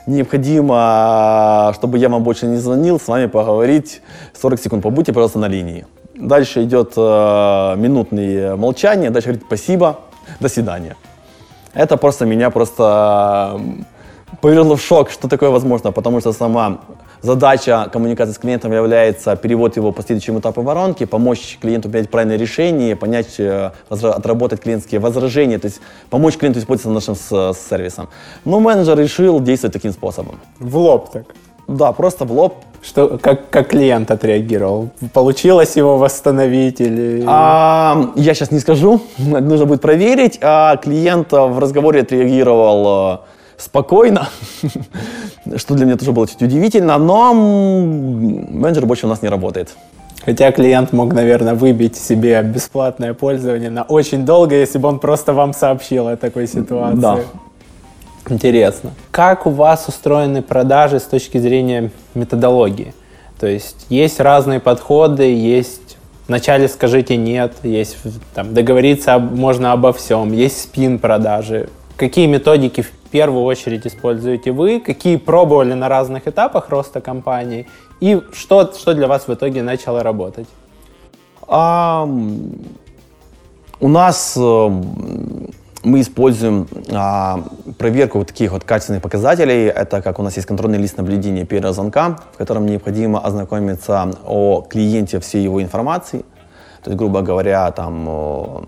[0.06, 4.02] необходимо, чтобы я вам больше не звонил, с вами поговорить
[4.40, 4.82] 40 секунд.
[4.82, 5.86] Побудьте, пожалуйста, на линии.
[6.14, 10.00] Дальше идет э, минутное молчание, дальше говорит спасибо,
[10.40, 10.96] до свидания.
[11.74, 13.86] Это просто меня просто м,
[14.40, 16.78] повергло в шок, что такое возможно, потому что сама
[17.22, 22.36] задача коммуникации с клиентом является перевод его по следующему этапу воронки, помочь клиенту принять правильное
[22.36, 28.08] решение, понять, э, отработать клиентские возражения, то есть помочь клиенту использоваться нашим с- сервисом.
[28.44, 30.38] Но менеджер решил действовать таким способом.
[30.58, 31.24] В лоб так.
[31.68, 32.54] Да, просто в лоб.
[32.82, 34.90] Что, как, как клиент отреагировал?
[35.12, 37.24] Получилось его восстановить или...
[37.26, 40.38] А, я сейчас не скажу, нужно будет проверить.
[40.40, 43.18] А клиент а, в разговоре отреагировал э,
[43.58, 44.28] спокойно,
[45.56, 49.70] что для меня тоже было чуть удивительно, но менеджер больше у нас не работает.
[50.24, 55.32] Хотя клиент мог, наверное, выбить себе бесплатное пользование на очень долго, если бы он просто
[55.32, 57.00] вам сообщил о такой ситуации.
[57.00, 57.18] Да.
[58.28, 58.90] Интересно.
[59.12, 62.92] Как у вас устроены продажи с точки зрения методологии?
[63.38, 67.96] То есть есть разные подходы, есть вначале скажите нет, есть
[68.34, 71.68] там, договориться можно обо всем, есть спин продажи.
[71.96, 74.80] Какие методики в первую очередь используете вы?
[74.80, 77.66] Какие пробовали на разных этапах роста компании?
[78.00, 80.48] И что, что для вас в итоге начало работать?
[81.48, 82.08] А,
[83.78, 85.50] у нас э, м,
[85.84, 87.44] мы используем а,
[87.78, 89.66] проверку вот таких вот качественных показателей.
[89.66, 94.62] Это как у нас есть контрольный лист наблюдения первого звонка, в котором необходимо ознакомиться о
[94.62, 96.24] клиенте всей его информации.
[96.82, 98.66] То есть, грубо говоря, там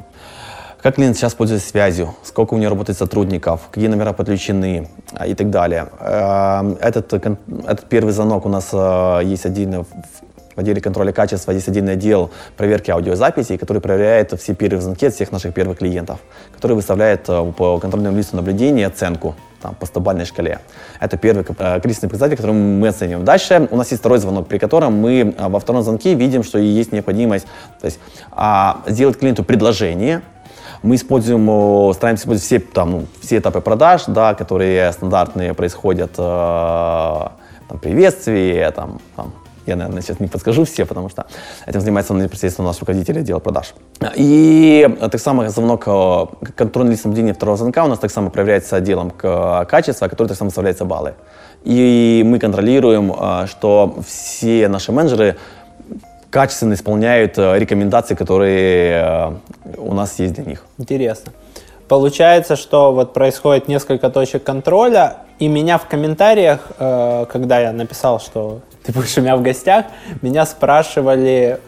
[0.89, 5.35] как клиент сейчас пользуется связью, сколько у него работает сотрудников, какие номера подключены а, и
[5.35, 5.89] так далее.
[6.01, 9.85] Э, Этот, этот первый звонок у нас э, есть отдельно
[10.57, 15.15] в отделе контроля качества есть отдельный отдел проверки аудиозаписей, который проверяет все первые звонки от
[15.15, 16.19] всех наших первых клиентов,
[16.55, 20.59] который выставляет э, по контрольному листу наблюдения оценку там, по стобальной шкале.
[21.01, 23.25] Это первый э, количественный показатель, который мы оцениваем.
[23.25, 26.59] Дальше у нас есть второй звонок, при котором мы э, во втором звонке видим, что
[26.59, 27.47] есть необходимость
[27.81, 28.01] то есть,
[28.33, 30.23] а, сделать клиенту предложение,
[30.83, 36.13] мы используем, э, стараемся использовать все, там, ну, все этапы продаж, да, которые стандартные происходят,
[36.17, 36.23] э,
[37.69, 39.33] там, приветствие, там, там,
[39.67, 41.27] я, наверное, сейчас не подскажу все, потому что
[41.67, 43.75] этим занимается непосредственно наш руководитель отдела продаж.
[44.17, 48.77] И так само звонок, э, контрольный лист наблюдения второго звонка у нас так само проверяется
[48.77, 51.15] отделом качества, который так само выставляется баллы.
[51.65, 53.13] И мы контролируем,
[53.47, 55.37] что все наши менеджеры
[56.31, 58.93] качественно исполняют э, рекомендации, которые
[59.65, 60.65] э, у нас есть для них.
[60.79, 61.33] Интересно.
[61.89, 68.21] Получается, что вот происходит несколько точек контроля, и меня в комментариях, э, когда я написал,
[68.21, 69.87] что ты будешь у меня в гостях,
[70.21, 71.61] меня спрашивали,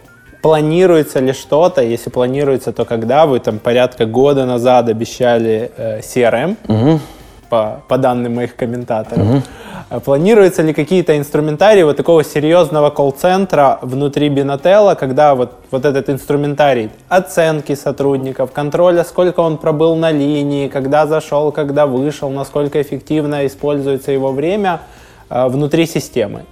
[0.42, 7.00] планируется ли что-то, если планируется, то когда вы там порядка года назад обещали CRM,
[7.50, 9.44] по, по данным моих комментаторов.
[9.90, 16.08] Э, Планируются ли какие-то инструментарии вот такого серьезного колл-центра внутри Бинотелла, когда вот, вот этот
[16.08, 23.46] инструментарий оценки сотрудников, контроля, сколько он пробыл на линии, когда зашел, когда вышел, насколько эффективно
[23.46, 24.80] используется его время
[25.28, 26.44] э, внутри системы?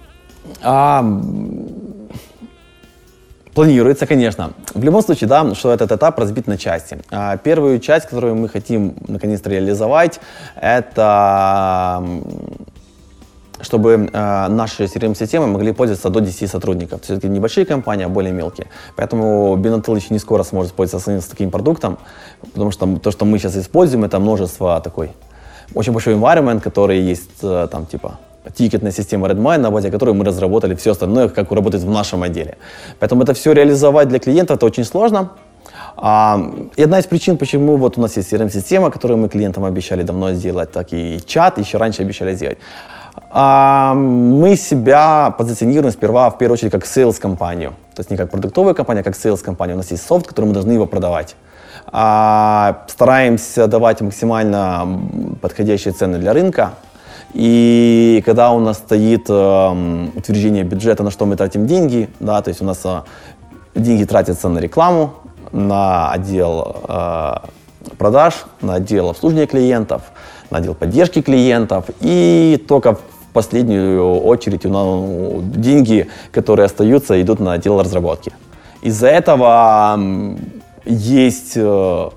[0.63, 1.05] А,
[3.59, 4.53] планируется, конечно.
[4.73, 6.99] В любом случае, да, что этот этап разбит на части.
[7.11, 10.21] А, Первую часть, которую мы хотим наконец-то реализовать,
[10.55, 12.05] это
[13.61, 17.01] чтобы э, наши CRM-системы могли пользоваться до 10 сотрудников.
[17.03, 18.69] Все-таки небольшие компании, а более мелкие.
[18.95, 21.99] Поэтому Binatel еще не скоро сможет пользоваться с таким продуктом,
[22.53, 25.11] потому что то, что мы сейчас используем, это множество такой
[25.75, 28.21] очень большой environment, который есть э, там типа
[28.55, 32.57] тикетная система Redmine, на базе которой мы разработали все остальное, как работает в нашем отделе.
[32.99, 35.31] Поэтому это все реализовать для клиентов это очень сложно.
[35.97, 36.41] А,
[36.77, 40.33] и одна из причин, почему вот у нас есть CRM-система, которую мы клиентам обещали давно
[40.33, 42.59] сделать, так и чат еще раньше обещали сделать.
[43.31, 47.71] А, мы себя позиционируем сперва, в первую очередь, как sales-компанию.
[47.95, 49.75] То есть не как продуктовую компанию, а как sales-компанию.
[49.75, 51.37] У нас есть софт, который мы должны его продавать.
[51.91, 55.01] А, стараемся давать максимально
[55.41, 56.75] подходящие цены для рынка.
[57.35, 62.49] И когда у нас стоит эм, утверждение бюджета, на что мы тратим деньги, да, то
[62.49, 63.03] есть у нас э,
[63.75, 65.13] деньги тратятся на рекламу,
[65.53, 67.35] на отдел э,
[67.99, 70.03] продаж, на отдел обслуживания клиентов,
[70.51, 71.85] на отдел поддержки клиентов.
[72.01, 73.01] И только в
[73.33, 78.33] последнюю очередь у нас ну, деньги, которые остаются, идут на отдел разработки.
[78.81, 79.99] Из-за этого
[80.85, 82.11] есть э,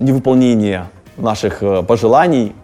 [0.00, 2.54] невыполнение наших э, пожеланий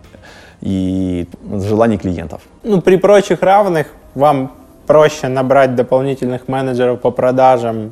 [0.65, 2.41] и желаний клиентов.
[2.63, 4.51] Ну, при прочих равных вам
[4.87, 7.91] проще набрать дополнительных менеджеров по продажам,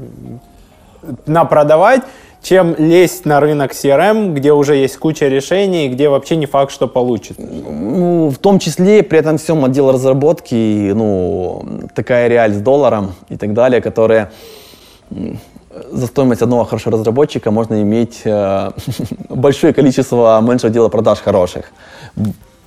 [1.26, 2.02] напродавать,
[2.42, 6.88] чем лезть на рынок CRM, где уже есть куча решений, где вообще не факт, что
[6.88, 7.42] получится.
[7.42, 13.37] Ну, в том числе, при этом всем отдел разработки, ну, такая реаль с долларом и
[13.37, 14.32] так далее, которая
[15.11, 15.38] м,
[15.90, 18.70] за стоимость одного хорошего разработчика можно иметь э,
[19.28, 21.66] большое количество менеджеров отдела продаж хороших.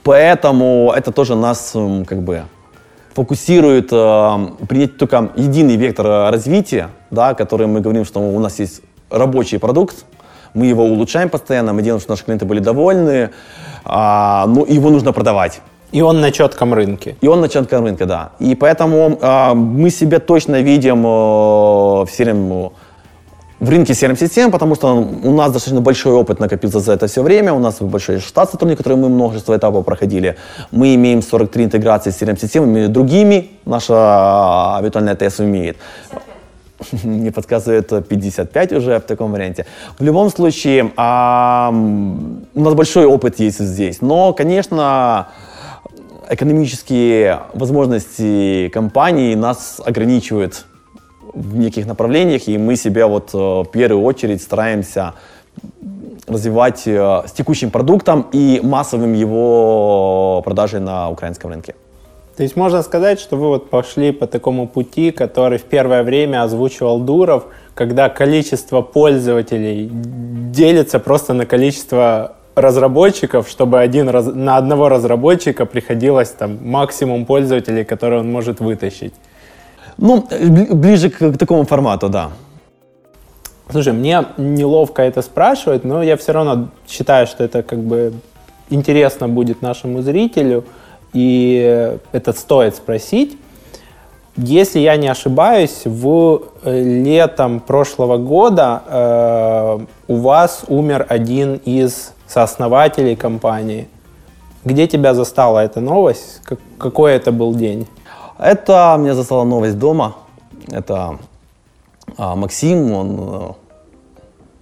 [0.06, 2.44] Поэтому это тоже нас м, как бы
[3.16, 4.38] фокусирует э,
[4.68, 9.58] принять только единый вектор э, развития, да, который мы говорим, что у нас есть рабочий
[9.58, 10.06] продукт,
[10.54, 13.32] мы его улучшаем постоянно, мы делаем, чтобы наши клиенты были довольны,
[13.84, 15.62] а, ну, его нужно продавать.
[15.92, 17.16] И он на четком рынке.
[17.22, 18.30] И он на четком рынке, да.
[18.40, 22.74] И поэтому э, мы себя точно видим э, в сером
[23.60, 27.54] в рынке CRM-систем, потому что у нас достаточно большой опыт накопился за это все время,
[27.54, 30.36] у нас большой штат сотрудников, которые мы множество этапов проходили.
[30.72, 35.78] Мы имеем 43 интеграции с CRM-системами другими, наша виртуальная ТС умеет.
[37.04, 39.66] Мне подсказывает 55 уже в таком варианте.
[39.98, 41.72] В любом случае, а,
[42.54, 44.02] у нас большой опыт есть здесь.
[44.02, 45.30] Но, конечно,
[46.30, 50.66] экономические возможности компании нас ограничивают
[51.36, 55.14] в неких направлениях, и мы себя вот э, в первую очередь стараемся
[56.28, 61.76] развивать э, с текущим продуктом и массовым его продажей на украинском рынке.
[62.38, 66.44] То есть можно сказать, что вы вот пошли по такому пути, который в первое время
[66.44, 67.46] озвучивал Дуров,
[67.76, 76.30] когда количество пользователей делится просто на количество разработчиков, чтобы один раз, на одного разработчика приходилось
[76.30, 79.14] там максимум пользователей, которые он может вытащить.
[79.98, 80.28] Ну,
[80.72, 82.32] ближе к, к такому формату, да.
[83.72, 88.14] Слушай, мне неловко это спрашивать, но я все равно считаю, что это как бы
[88.70, 90.64] интересно будет нашему зрителю,
[91.14, 93.38] и это стоит спросить.
[94.38, 99.80] Если я не ошибаюсь, в э, летом прошлого года э,
[100.10, 103.88] у вас умер один из сооснователей компании.
[104.66, 106.42] Где тебя застала эта новость?
[106.44, 107.88] Как, какой это был день?
[108.38, 110.16] Это меня застала новость дома.
[110.70, 111.20] Это
[112.18, 113.52] а, Максим, он э,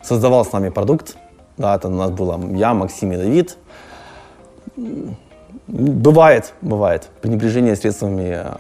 [0.04, 1.18] создавал с нами продукт.
[1.58, 3.58] Да, это у нас было я, Максим и Давид.
[5.68, 7.10] Бывает, бывает.
[7.22, 8.56] Пренебрежение средствами э,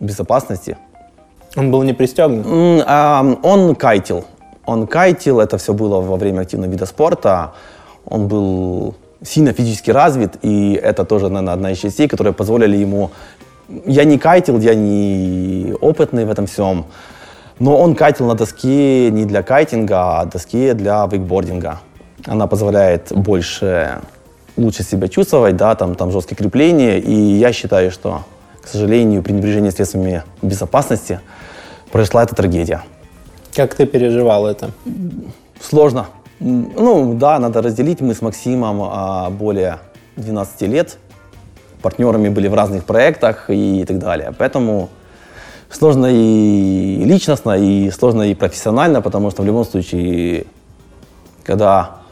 [0.00, 0.76] безопасности.
[1.56, 2.46] Он был не пристегнут?
[2.86, 4.24] А, Он кайтил.
[4.64, 7.52] Он кайтил, это все было во время активного вида спорта.
[8.04, 13.10] Он был сильно физически развит, и это тоже, наверное, одна из частей, которые позволили ему
[13.86, 16.86] я не кайтил, я не опытный в этом всем,
[17.58, 21.80] но он кайтил на доске не для кайтинга, а доске для вейкбординга.
[22.26, 24.00] Она позволяет больше,
[24.56, 28.22] лучше себя чувствовать, да, там, там жесткие крепления, и я считаю, что,
[28.60, 31.20] к сожалению, пренебрежение средствами безопасности
[31.90, 32.82] произошла эта трагедия.
[33.54, 34.70] Как ты переживал это?
[35.60, 36.06] Сложно.
[36.40, 38.00] Ну, да, надо разделить.
[38.00, 39.78] Мы с Максимом а, более
[40.16, 40.98] 12 лет
[41.82, 44.32] партнерами были в разных проектах и так далее.
[44.38, 44.88] Поэтому
[45.70, 50.44] сложно и личностно, и сложно и профессионально, потому что в любом случае,
[51.44, 52.02] когда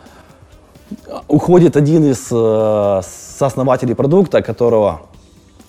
[1.28, 3.00] уходит один из э,
[3.38, 5.02] сооснователей продукта, которого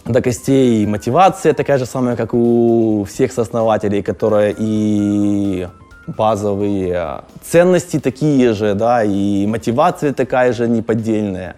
[0.05, 5.67] до костей мотивация такая же самая, как у всех сооснователей, которая и
[6.07, 11.55] базовые ценности такие же, да, и мотивация такая же неподдельная.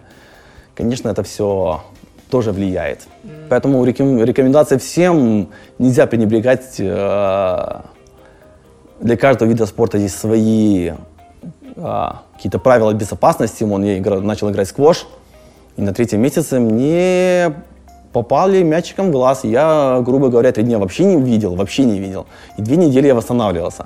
[0.74, 1.80] Конечно, это все
[2.34, 3.06] тоже влияет.
[3.48, 5.46] Поэтому рекомендация всем
[5.78, 6.80] нельзя пренебрегать.
[6.80, 7.82] Э,
[9.00, 10.90] для каждого вида спорта есть свои
[11.76, 13.62] э, какие-то правила безопасности.
[13.62, 15.06] Он я начал играть сквош,
[15.76, 17.54] и на третьем месяце мне
[18.12, 19.44] попали мячиком в глаз.
[19.44, 22.26] Я, грубо говоря, три дня вообще не видел, вообще не видел.
[22.58, 23.84] И две недели я восстанавливался.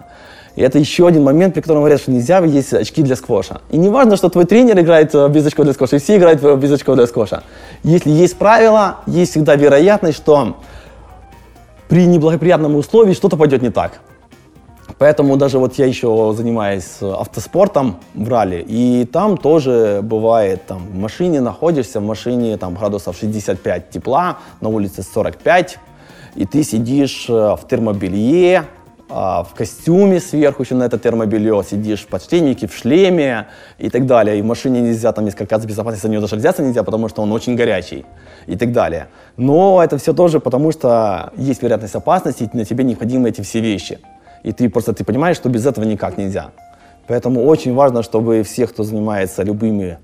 [0.59, 3.61] И это еще один момент, при котором говорят, что нельзя есть очки для сквоша.
[3.71, 6.43] И не важно, что твой тренер играет э, без очков для сквоша, и все играют
[6.43, 7.45] э, без очков для сквоша.
[7.85, 10.57] Если есть правила, есть всегда вероятность, что
[11.89, 14.01] при неблагоприятном условии что-то пойдет не так.
[14.99, 20.89] Поэтому даже вот я еще занимаюсь э, автоспортом в ралли, и там тоже бывает, там
[20.89, 25.79] в машине находишься, в машине там градусов 65 тепла, на улице 45,
[26.35, 28.65] и ты сидишь в термобелье,
[29.11, 33.47] а, в костюме сверху еще на это термобелье, сидишь в подштейнике, в шлеме
[33.79, 34.39] и так далее.
[34.39, 37.23] И в машине нельзя, там есть какая-то безопасность, за нее даже взяться нельзя, потому что
[37.23, 38.05] он очень горячий
[38.47, 39.09] и так далее.
[39.37, 43.61] Но это все тоже потому, что есть вероятность опасности, и на тебе необходимы эти все
[43.61, 43.99] вещи.
[44.43, 46.51] И ты просто ты понимаешь, что без этого никак нельзя.
[47.07, 49.99] Поэтому очень важно, чтобы все, кто занимается любыми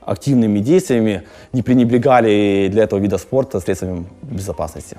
[0.00, 4.96] активными действиями, не пренебрегали для этого вида спорта средствами безопасности.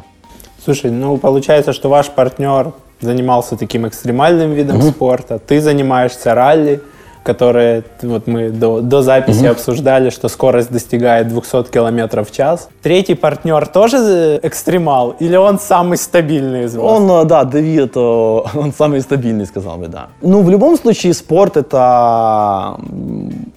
[0.64, 4.92] Слушай, ну получается, что ваш партнер занимался таким экстремальным видом mm-hmm.
[4.92, 6.82] спорта, ты занимаешься ралли,
[7.24, 12.70] которые вот мы до, до записи обсуждали, что скорость достигает 200 км в час.
[12.82, 16.86] Третий партнер тоже э, экстремал или он самый стабильный из вас?
[16.86, 20.08] Он, э, да, Давид, он самый стабильный, сказал бы, да.
[20.22, 22.80] Ну, в любом случае, спорт это,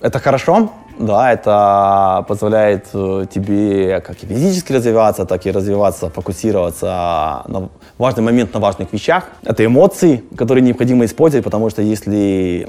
[0.02, 7.42] это хорошо, да, это позволяет э, тебе как и физически развиваться, так и развиваться, фокусироваться
[7.46, 7.68] на
[7.98, 9.28] важный момент на важных вещах.
[9.42, 12.68] Это эмоции, которые необходимо использовать, потому что если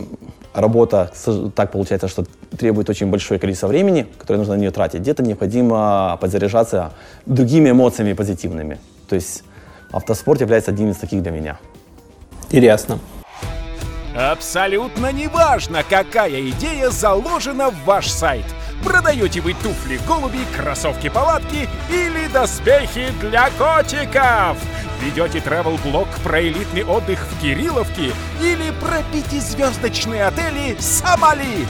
[0.53, 1.11] работа
[1.55, 2.26] так получается, что
[2.57, 6.91] требует очень большое количество времени, которое нужно на нее тратить, где-то необходимо подзаряжаться
[7.26, 8.80] другими эмоциями позитивными.
[9.07, 9.43] То есть
[9.91, 11.59] автоспорт является одним из таких для меня.
[12.49, 12.99] Интересно.
[14.16, 18.45] Абсолютно неважно, какая идея заложена в ваш сайт.
[18.84, 24.57] Продаете вы туфли голуби, кроссовки палатки или доспехи для котиков?
[25.01, 28.11] Ведете travel-блог про элитный отдых в Кирилловке
[28.41, 31.68] или про пятизвездочные отели Сомали?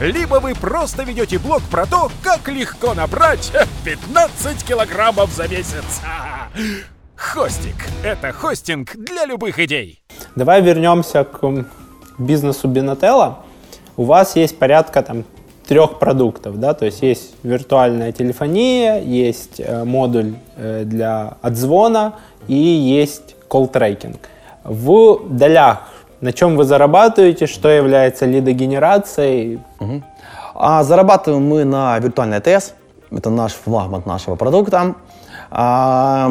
[0.00, 3.52] Либо вы просто ведете блог про то, как легко набрать
[3.84, 6.00] 15 килограммов за месяц.
[7.16, 7.74] Хостик–
[8.04, 10.00] это хостинг для любых идей.
[10.36, 11.40] Давай вернемся к
[12.18, 13.38] бизнесу Бинотелла.
[13.96, 15.24] У вас есть порядка там
[15.66, 22.14] трех продуктов, да, то есть есть виртуальная телефония, есть э, модуль э, для отзвона
[22.46, 24.18] и есть колл-трекинг.
[24.64, 25.82] В долях
[26.20, 29.60] на чем вы зарабатываете, что является лидогенерацией,
[30.54, 32.74] А зарабатываем мы на виртуальной АТС.
[33.12, 34.96] Это наш флагман нашего продукта.
[35.50, 36.28] А,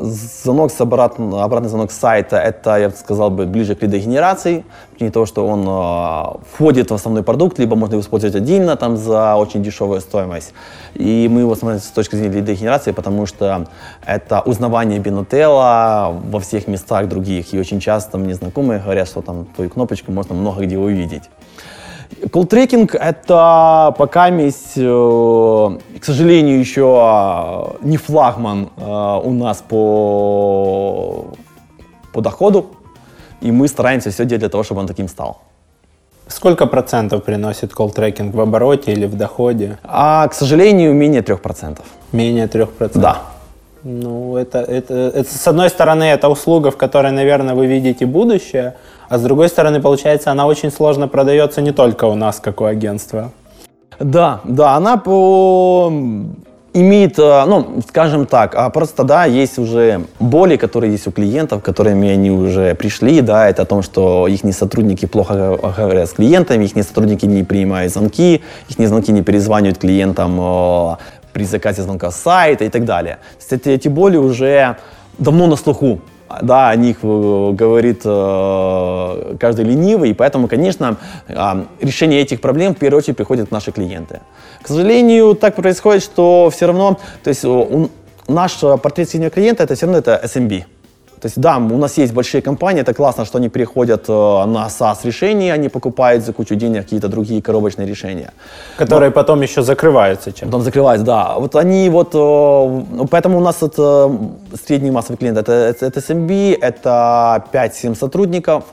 [0.00, 4.64] звонок с обратно, обратный звонок с сайта, это, я бы сказал, бы, ближе к лидогенерации.
[4.98, 8.96] Не то, что он а, входит в основной продукт, либо можно его использовать отдельно там,
[8.96, 10.52] за очень дешевую стоимость.
[10.94, 13.66] И мы его смотрим с точки зрения лидогенерации, потому что
[14.04, 17.54] это узнавание Бинотела во всех местах других.
[17.54, 21.24] И очень часто мне знакомые говорят, что там твою кнопочку можно много где увидеть.
[22.32, 26.98] Колл-трекинг— это пока месть, э, к сожалению, еще
[27.82, 31.28] э, не флагман э, у нас по,
[32.12, 32.66] по доходу,
[33.40, 35.40] и мы стараемся все делать для того, чтобы он таким стал.
[36.28, 39.78] сколько процентов приносит колл-трекинг в обороте или в доходе?
[39.82, 41.78] А, к сожалению, менее 3%.
[42.12, 42.98] Менее 3%?
[42.98, 43.22] Да.
[43.82, 48.74] Ну, это, это, это, с одной стороны, это услуга, в которой, наверное, вы видите будущее,
[49.08, 52.64] а с другой стороны, получается, она очень сложно продается не только у нас, как у
[52.64, 53.30] агентства.
[53.98, 55.90] Да, да, она по
[56.72, 61.62] имеет, э, ну, скажем так, а просто, да, есть уже боли, которые есть у клиентов,
[61.62, 66.12] которыми они уже пришли, да, это о том, что их сотрудники плохо го- говорят с
[66.12, 70.96] клиентами, их сотрудники не принимают звонки, их звонки не перезванивают клиентам э,
[71.32, 73.18] при заказе звонка сайта и так далее.
[73.38, 74.76] Есть эти, боли уже
[75.18, 76.00] давно на слуху.
[76.42, 82.74] Да, о них э, говорит э, каждый ленивый, и поэтому, конечно, э, решение этих проблем
[82.76, 84.20] в первую очередь приходят наши клиенты.
[84.62, 87.90] К сожалению, так происходит, что все равно, то есть э, у-
[88.28, 90.64] наш портрет среднего клиента это все равно это SMB.
[91.20, 94.68] То есть да, у нас есть большие компании, это классно, что они переходят э, на
[94.68, 98.32] SaaS решения, они покупают за кучу денег какие-то другие коробочные решения.
[98.78, 101.34] Которые потом еще закрываются чем Потом закрывается, да.
[101.38, 104.10] Вот они вот, э, ну, поэтому у нас это
[104.66, 108.64] средний массовый клиент, это, это, это SMB, это 5-7 сотрудников.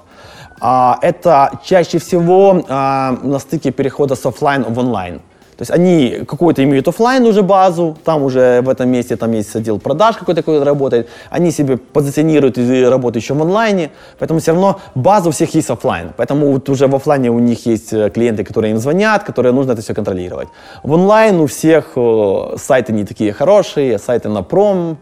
[0.60, 5.22] А, это чаще всего а, на стыке перехода с оффлайн в онлайн.
[5.58, 9.56] То есть они какой-то имеют оффлайн уже базу, там уже в этом месте там есть
[9.56, 13.90] отдел продаж какой-то, какой работает, они себе позиционируют и работают еще в онлайне,
[14.20, 17.66] поэтому все равно база у всех есть оффлайн, поэтому вот уже в оффлайне у них
[17.66, 20.48] есть э, клиенты, которые им звонят, которые нужно это все контролировать.
[20.84, 24.98] В онлайн у всех э, сайты не такие хорошие, сайты на пром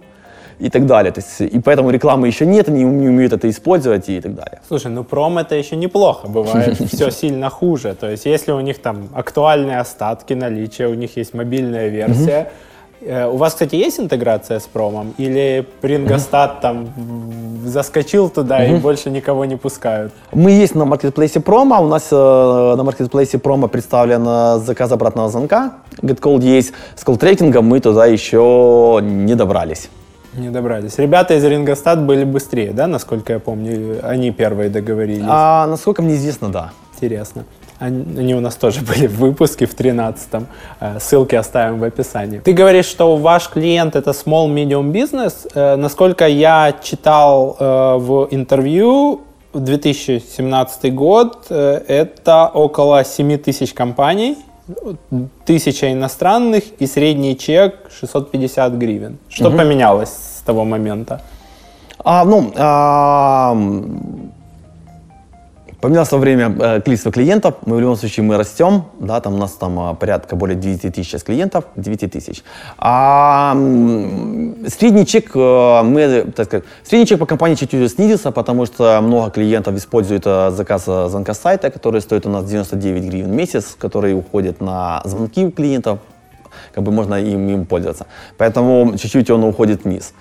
[0.60, 4.10] и так далее, то есть, и поэтому рекламы еще нет, они не умеют это использовать
[4.10, 4.60] и так далее.
[4.68, 7.96] Слушай, ну пром это еще неплохо, бывает все сильно хуже.
[8.00, 12.48] То есть если у них там актуальные остатки наличия, у них есть мобильная версия,
[13.06, 15.14] Э, У вас, кстати, есть интеграция с промом?
[15.18, 16.90] Или Прингостат там
[17.66, 20.12] заскочил туда и больше никого не пускают?
[20.34, 21.82] Мы есть на маркетплейсе промо.
[21.82, 25.74] У нас э, на маркетплейсе промо представлен э, заказ обратного звонка.
[26.02, 29.90] GetCall есть с колл-трекингом, мы туда еще не добрались.
[30.38, 30.98] Не добрались.
[30.98, 34.00] Ребята из Рингостат были быстрее, да, насколько я помню?
[34.04, 35.26] Они первые договорились.
[35.28, 36.72] А насколько мне известно, да.
[36.96, 37.46] Интересно.
[37.80, 40.48] Они, у нас тоже были в выпуске в 13-м.
[40.80, 42.40] Э, Ссылки оставим в описании.
[42.40, 45.50] Ты говоришь, что ваш клиент это small medium business.
[45.54, 49.22] Э, Насколько я читал э, в интервью,
[49.54, 54.38] в 2017 год это около 7 тысяч компаний,
[55.46, 59.18] тысяча иностранных и средний чек 650 гривен.
[59.30, 61.22] Что поменялось с того момента?
[62.04, 63.58] А, ну, а,
[65.86, 67.54] Поменялось во время э, количество клиентов.
[67.68, 68.86] Мы в любом случае мы растем.
[69.00, 71.66] Да, там у нас там э, порядка более 9 тысяч сейчас клиентов.
[71.76, 72.44] 9 тысяч.
[72.80, 73.54] А
[74.68, 79.30] средний чек, э, мы, так сказать, средний чек по компании чуть-чуть снизился, потому что много
[79.30, 84.16] клиентов используют э, заказ звонка сайта, который стоит у нас 99 гривен в месяц, который
[84.16, 86.00] уходит на звонки у клиентов,
[86.74, 88.08] как бы можно им, им пользоваться.
[88.40, 90.14] Поэтому чуть-чуть он уходит вниз.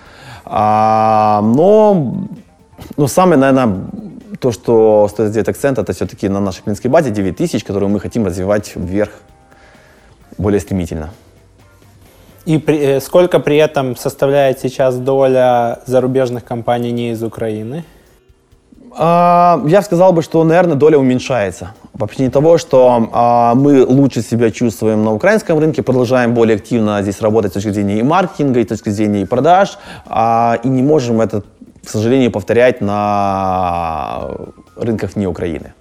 [0.45, 2.27] А, но,
[2.97, 3.79] ну, самое, наверное,
[4.39, 7.99] то, что стоит сделать акцент, это все-таки на нашей клиентской базе 9 тысяч, которую мы
[7.99, 9.11] хотим развивать вверх
[10.37, 11.09] более стремительно.
[12.45, 17.83] И при- э, сколько при этом составляет сейчас доля зарубежных компаний не из Украины?
[18.97, 21.73] А, Я сказал бы, что, наверное, доля уменьшается.
[21.97, 27.01] По причине того, что а, мы лучше себя чувствуем на украинском рынке, продолжаем более активно
[27.01, 30.67] здесь работать с точки зрения и маркетинга, и с точки зрения и продаж, а, и
[30.69, 31.43] не можем это,
[31.85, 34.29] к сожалению, повторять на
[34.75, 35.73] рынках не Украины.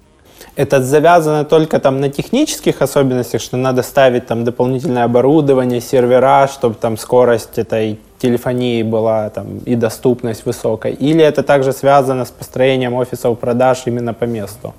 [0.57, 6.76] Это завязано только там на технических особенностях, что надо ставить там дополнительное оборудование, сервера, чтобы
[6.76, 10.92] там скорость этой телефонии была там и доступность высокая?
[10.92, 14.74] Или это также связано с построением офисов продаж именно по месту?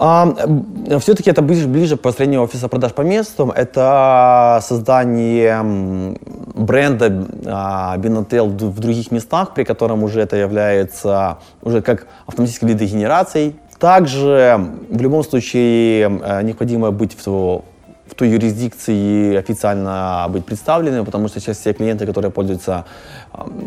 [0.00, 3.52] Все-таки это ближе, ближе к построению офиса продаж по месту.
[3.54, 6.16] Это создание
[6.54, 12.70] бренда а, Binatel в в других местах, при котором уже это является уже как автоматической
[12.70, 13.56] лидогенерацией.
[13.78, 14.58] Также
[14.90, 17.62] в любом случае э, необходимо быть в,
[18.10, 22.84] в той юрисдикции официально быть представленным, потому что сейчас все клиенты, которые пользуются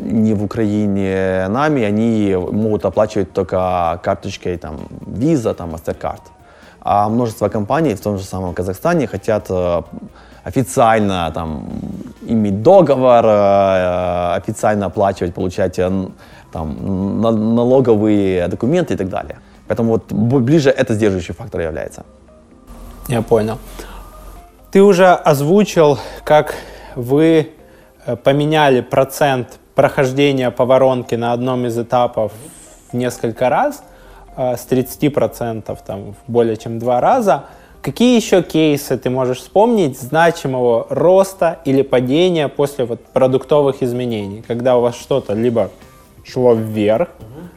[0.05, 4.79] не в Украине нами, они могут оплачивать только карточкой там,
[5.19, 6.21] Visa, там, MasterCard.
[6.81, 9.81] А множество компаний в том же самом Казахстане хотят э,
[10.43, 11.69] официально там,
[12.27, 16.07] иметь договор, э, официально оплачивать, получать э,
[16.51, 19.37] там, на- налоговые документы и так далее.
[19.67, 22.03] Поэтому вот ближе это сдерживающий фактор является.
[23.07, 23.57] Я понял.
[24.73, 26.55] Ты уже озвучил, как
[26.95, 27.49] вы
[28.07, 32.31] э, поменяли процент прохождения по воронке на одном из этапов
[32.91, 33.83] в несколько раз,
[34.35, 37.43] э, с 30% там, в более чем два раза.
[37.83, 44.75] Какие еще кейсы ты можешь вспомнить значимого роста или падения после вот продуктовых изменений, когда
[44.75, 45.69] у вас что-то либо
[46.25, 47.09] шло вверх,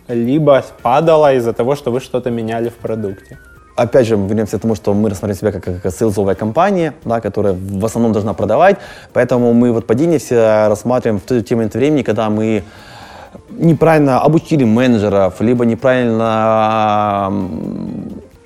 [0.06, 3.38] либо падало из-за того, что вы что-то меняли в продукте?
[3.76, 7.54] Опять же, вернемся к тому, что мы рассматриваем себя как, как сейлзовая компания, да, которая
[7.54, 8.76] в основном должна продавать.
[9.12, 12.62] Поэтому мы вот падение все рассматриваем в тот момент времени, когда мы
[13.50, 17.32] неправильно обучили менеджеров, либо неправильно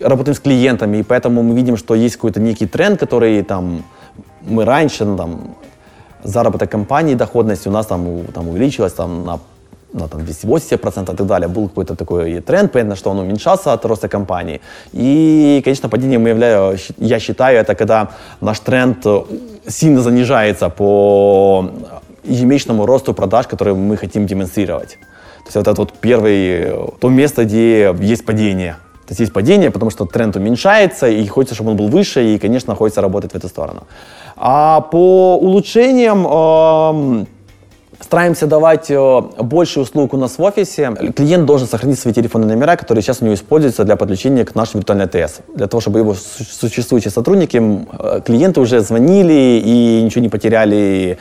[0.01, 3.85] работаем с клиентами, и поэтому мы видим, что есть какой-то некий тренд, который там
[4.43, 5.41] мы раньше, ну, там,
[6.25, 9.39] заработок компании, доходность у нас там, там увеличилась там, на
[9.93, 11.49] на там, 280% и так далее.
[11.49, 14.61] Был какой-то такой тренд, понятно, что он уменьшался от роста компании.
[14.93, 18.09] И, конечно, падением являю, я считаю, это когда
[18.41, 19.23] наш тренд э,
[19.69, 21.71] сильно занижается по
[22.25, 24.99] ежемесячному росту продаж, который мы хотим демонстрировать.
[25.41, 28.77] То есть вот это вот первый, э, то место, где есть падение.
[29.07, 32.39] То есть есть падение, потому что тренд уменьшается, и хочется, чтобы он был выше, и,
[32.39, 33.83] конечно, хочется работать в эту сторону.
[34.37, 37.27] А по улучшениям эм,
[38.11, 40.91] стараемся давать э, больше услуг у нас в офисе.
[41.15, 44.79] Клиент должен сохранить свои телефонные номера, которые сейчас у него используются для подключения к нашей
[44.79, 45.39] виртуальной ТС.
[45.55, 51.19] Для того, чтобы его су- существующие сотрудники, э, клиенты уже звонили и ничего не потеряли,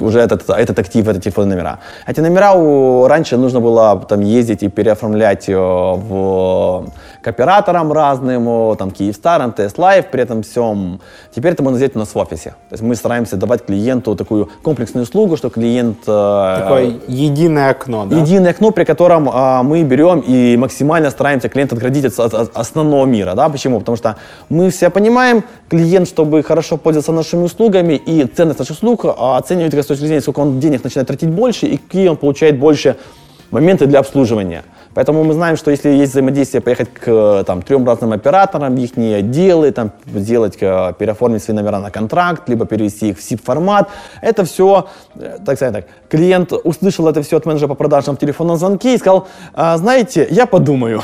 [0.00, 1.78] уже этот, этот актив, это телефонные номера.
[2.08, 6.88] Эти номера у- раньше нужно было там ездить и переоформлять э, в,
[7.22, 11.00] к операторам разным, там, Киевстарам, ТС Лайв, при этом всем.
[11.34, 12.50] Теперь это можно сделать у нас в офисе.
[12.68, 15.98] То есть мы стараемся давать клиенту такую комплексную услугу, что клиент...
[16.06, 18.16] э, Такое единое окно, да?
[18.18, 22.56] Единое окно, при котором а, мы берем и максимально стараемся клиента отградить от, от- от
[22.56, 23.34] основного мира.
[23.34, 23.48] Да?
[23.48, 23.80] Почему?
[23.80, 24.16] Потому что
[24.48, 29.74] мы все понимаем, клиент, чтобы хорошо пользоваться нашими услугами и ценность наших услуг, а, оценивает
[29.74, 32.96] с точки зрения, сколько он денег начинает тратить больше и какие он получает больше
[33.50, 34.62] моменты для обслуживания.
[34.98, 38.98] Поэтому мы знаем, что если есть взаимодействие, поехать к э, там, трем разным операторам, их
[38.98, 43.88] отделы, там, сделать, э, переоформить свои номера на контракт, либо перевести их в SIP-формат,
[44.22, 48.18] это все, э, так сказать так, клиент услышал это все от менеджера по продажам в
[48.18, 51.02] телефонном звонке и сказал, «А, знаете, я подумаю.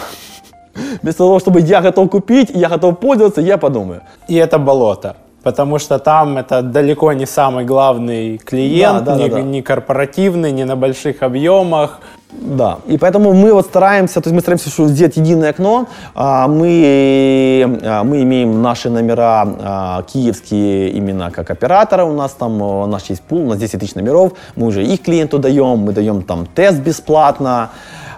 [1.03, 4.01] Вместо того, чтобы я готов купить, я готов пользоваться, я подумаю.
[4.27, 5.15] И это болото.
[5.45, 9.43] Потому что там это далеко не самый главный клиент, Да, да, не, да, да.
[9.43, 12.01] не корпоративный, не на больших объемах.
[12.33, 15.87] Да, и поэтому мы вот стараемся, то есть мы стараемся сделать единое окно.
[16.15, 22.05] А, Мы, а, мы имеем наши номера а, киевские именно как оператора.
[22.05, 24.33] У нас там э, наш есть пул, у нас 10 тысяч номеров.
[24.57, 27.71] Мы уже их клиенту даем, мы даем там тест бесплатно.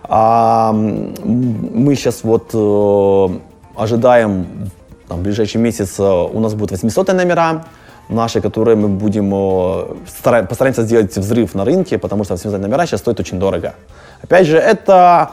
[0.08, 3.28] Мы сейчас вот э,
[3.76, 4.46] ожидаем,
[5.09, 7.64] там, в ближайший месяц э, у нас будут 800 номера,
[8.09, 12.86] наши, которые мы будем, э, стара- постараемся сделать взрыв на рынке, потому что 800 номера
[12.86, 13.74] сейчас стоят очень дорого.
[14.22, 15.30] Опять же, это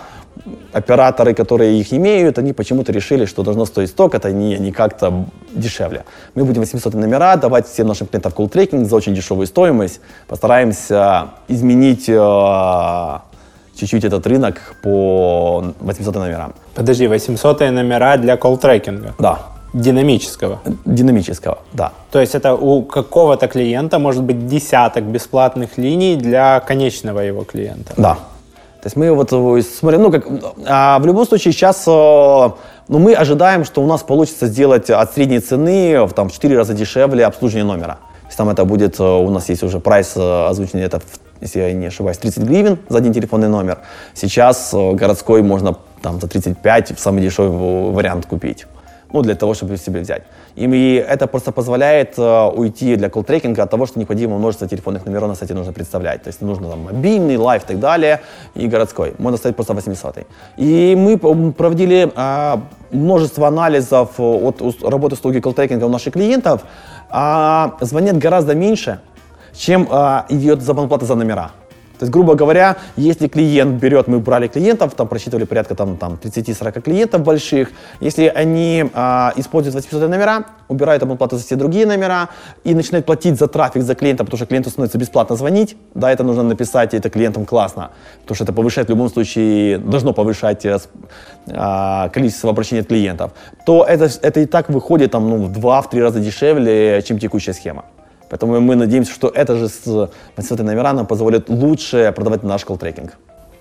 [0.74, 5.26] операторы, которые их имеют, они почему-то решили, что должно стоить столько, это не, не как-то
[5.52, 6.04] дешевле.
[6.36, 10.02] Мы будем 800 номера давать всем нашим клиентам колл-трекинг за очень дешевую стоимость.
[10.28, 13.20] Постараемся изменить э,
[13.76, 16.54] чуть-чуть этот рынок по 800 номерам.
[16.76, 19.14] Подожди, 800 номера для колл-трекинга.
[19.20, 19.40] Да,
[19.74, 20.60] Динамического.
[20.86, 21.92] динамического, да.
[22.12, 27.94] То есть это у какого-то клиента может быть десяток бесплатных линий для конечного его клиента.
[27.98, 28.18] Да.
[28.84, 30.28] То есть мы вот э, смотрим, ну как,
[30.68, 35.14] а в любом случае сейчас, э, ну мы ожидаем, что у нас получится сделать от
[35.14, 37.94] средней цены в там в 4 раза дешевле обслуживание номера.
[37.94, 41.02] То есть там это будет, э, у нас есть уже прайс озвученный, это,
[41.40, 43.80] если я не ошибаюсь, 30 гривен за один телефонный номер.
[44.14, 48.68] Сейчас городской можно там за 35 в самый дешевый вариант купить.
[49.14, 50.24] Ну, для того, чтобы себе взять.
[50.56, 55.30] И это просто позволяет э, уйти для колл-трекинга от того, что необходимо множество телефонных номеров
[55.30, 56.24] на сайте нужно представлять.
[56.24, 58.22] То есть нужно там мобильный, life и так далее,
[58.56, 59.14] и городской.
[59.20, 60.26] Можно ставить просто 800.
[60.58, 61.18] И мы
[61.54, 62.60] проводили а,
[62.92, 66.64] множество анализов э, от работы услуги колл-трекинга у наших клиентов.
[67.10, 69.00] А, звонят гораздо меньше,
[69.54, 71.52] чем а, идет забанплата за номера.
[72.04, 76.20] То есть, грубо говоря, если клиент берет, мы брали клиентов, там просчитывали порядка там, там
[76.22, 82.28] 30-40 клиентов больших, если они а, используют 800 номера, убирают абонплату за все другие номера
[82.66, 86.26] и начинают платить за трафик за клиента, потому что клиенту становится бесплатно звонить, да, это
[86.26, 87.92] нужно написать, и это клиентам классно,
[88.24, 90.78] потому что это повышает в любом случае, должно повышать э,
[91.54, 93.32] а, количество обращений от клиентов,
[93.66, 97.86] то это, это и так выходит там, ну, в 2-3 раза дешевле, чем текущая схема.
[98.34, 103.12] Поэтому мы надеемся, что это же с 800 номера нам позволит лучше продавать наш колл-трекинг.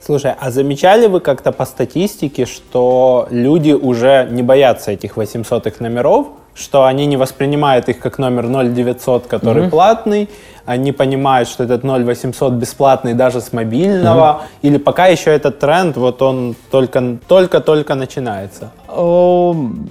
[0.00, 6.26] Слушай, а замечали вы как-то по статистике, что люди уже не боятся этих 800 номеров,
[6.54, 10.30] что они не воспринимают их как номер 0900, который платный,
[10.64, 16.22] они понимают, что этот 0800 бесплатный даже с мобильного, или пока еще этот тренд, вот
[16.22, 18.70] он только- только-только начинается?
[18.88, 19.90] Эм,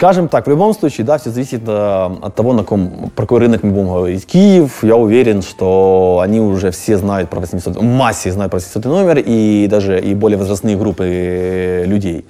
[0.00, 3.40] Скажем так, в любом случае, да, все зависит э, от того, на ком, про какой
[3.40, 4.24] рынок мы будем говорить.
[4.24, 8.86] Киев, я уверен, что они уже все знают про 800, в массе знают про 800
[8.86, 12.24] номер и даже и более возрастные группы э, людей.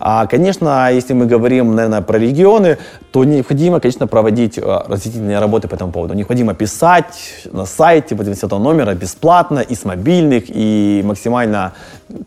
[0.00, 2.78] А, конечно, если мы говорим, наверное, про регионы,
[3.10, 6.14] то необходимо, конечно, проводить э, разъяснительные работы по этому поводу.
[6.14, 11.72] Необходимо писать на сайте 800 номера бесплатно и с мобильных, и максимально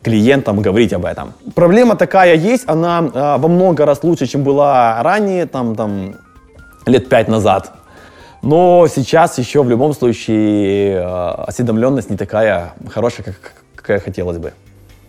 [0.03, 1.33] клиентам говорить об этом.
[1.55, 6.15] Проблема такая есть, она э, во много раз лучше, чем была ранее, там, там,
[6.85, 7.71] лет пять назад.
[8.41, 11.03] Но сейчас еще в любом случае э,
[11.47, 13.35] осведомленность не такая хорошая, как,
[13.75, 14.51] какая хотелось бы.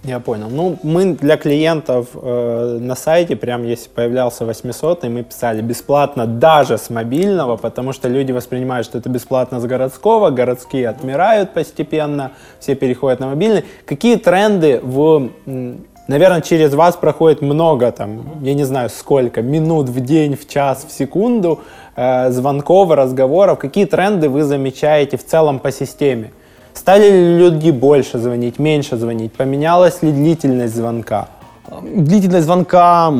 [0.05, 0.49] Я понял.
[0.51, 6.77] Ну, мы для клиентов э, на сайте, прям если появлялся 800, мы писали бесплатно даже
[6.77, 12.75] с мобильного, потому что люди воспринимают, что это бесплатно с городского, городские отмирают постепенно, все
[12.75, 13.65] переходят на мобильный.
[13.87, 15.31] Какие тренды в...
[16.09, 20.85] Наверное, через вас проходит много, там, я не знаю сколько, минут в день, в час,
[20.85, 21.61] в секунду
[21.95, 23.61] э, звонков, разговоров.
[23.61, 26.33] Какие тренды вы замечаете в целом по системе?
[26.75, 29.33] Стали ли люди больше звонить, меньше звонить?
[29.33, 31.29] Поменялась ли длительность звонка?
[31.83, 33.13] Длительность звонка,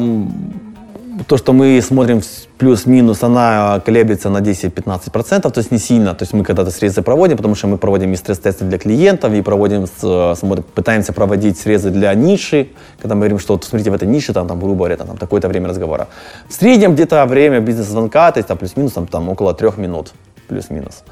[1.27, 2.23] то, что мы смотрим
[2.59, 6.15] плюс-минус, она колеблется на 10-15%, то есть не сильно.
[6.15, 9.43] То есть мы когда-то срезы проводим, потому что мы проводим и стресс-тесты для клиентов, и
[9.43, 12.69] проводим, э, смотрим- пытаемся проводить срезы для ниши,
[13.01, 15.17] когда мы говорим, что вот смотрите, в этой нише, там, там грубо говоря, там, там
[15.17, 16.07] такое-то время разговора.
[16.49, 20.13] В среднем где-то время бизнес-звонка, то есть там, плюс-минус там, там, около трех минут
[20.49, 21.05] плюс-минус.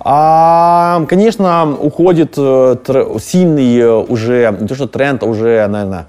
[0.00, 2.76] А, конечно, уходит э,
[3.20, 6.06] сильный э, уже, не то что тренд, а уже, наверное,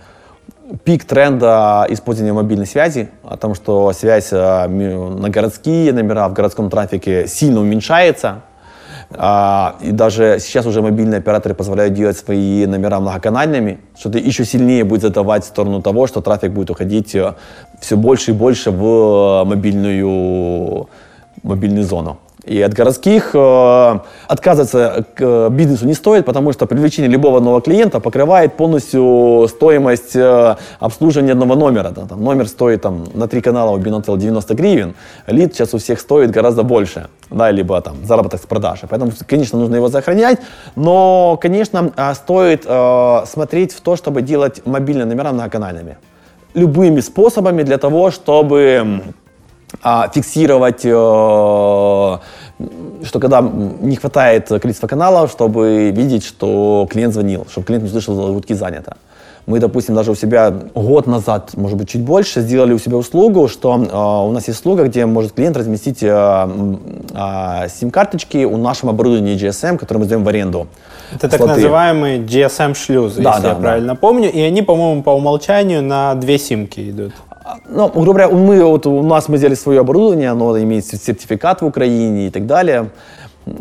[0.84, 6.70] пик тренда использования мобильной связи, о том, что связь э, на городские номера в городском
[6.70, 8.44] трафике сильно уменьшается.
[9.14, 14.46] А, и даже сейчас уже мобильные операторы позволяют делать свои номера многоканальными, что это еще
[14.46, 17.16] сильнее будет задавать в сторону того, что трафик будет уходить
[17.82, 20.88] все больше и больше в мобильную,
[21.44, 22.21] мобильную зону.
[22.46, 27.62] И от городских э, отказываться к э, бизнесу не стоит, потому что привлечение любого нового
[27.62, 31.92] клиента покрывает полностью стоимость э, обслуживания одного номера.
[31.92, 34.96] Там, номер стоит там, на три канала у Binotel 90 гривен,
[35.28, 38.88] лид сейчас у всех стоит гораздо больше, да, либо там заработок с продажи.
[38.90, 40.40] Поэтому, конечно, нужно его сохранять,
[40.76, 42.64] но, конечно, э, стоит
[43.28, 45.98] смотреть в то, чтобы делать мобильные номера многоканальными.
[46.56, 49.04] Любыми способами для того, чтобы
[49.82, 52.20] а, фиксировать, э, что
[53.20, 58.54] когда не хватает количества каналов, чтобы видеть, что клиент звонил, чтобы клиент не услышал гудки
[58.54, 58.98] занято.
[59.48, 63.48] Мы, допустим, даже у себя год назад, может быть, чуть больше, сделали у себя услугу,
[63.48, 68.90] что э, у нас есть услуга, где может клиент разместить э, э, сим-карточки у нашем
[68.90, 70.68] оборудовании GSM, которое мы сдаем в аренду.
[71.12, 71.56] Это так Слоты.
[71.56, 73.62] называемые GSM-шлюзы, Да, если да, я да.
[73.62, 74.32] правильно помню.
[74.32, 77.14] И они, по-моему, по умолчанию на две симки идут.
[77.68, 81.66] Ну, грубо говоря, мы, вот, у нас мы сделали свое оборудование, оно имеет сертификат в
[81.66, 82.90] Украине и так далее.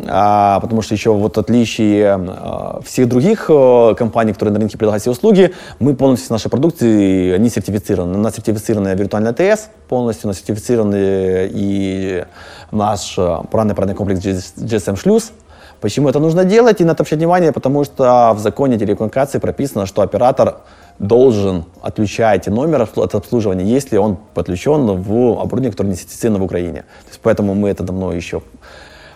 [0.07, 5.03] А, потому что еще вот отличие а, всех других э, компаний, которые на рынке предлагают
[5.03, 8.17] эти услуги, мы полностью с нашей продукцией, они сертифицированы.
[8.17, 12.25] У нас сертифицированная виртуальная ТС полностью, у нас сертифицированный и
[12.71, 15.31] наш э, программный парадный комплекс GSM шлюз.
[15.79, 17.51] Почему это нужно делать и на это обращать внимание?
[17.51, 20.57] Потому что в законе телекоммуникации прописано, что оператор
[21.01, 26.81] должен отключать номер от обслуживания, если он подключен в оборудование, которое не сертифицировано в Украине.
[26.81, 28.43] То есть поэтому мы это давно еще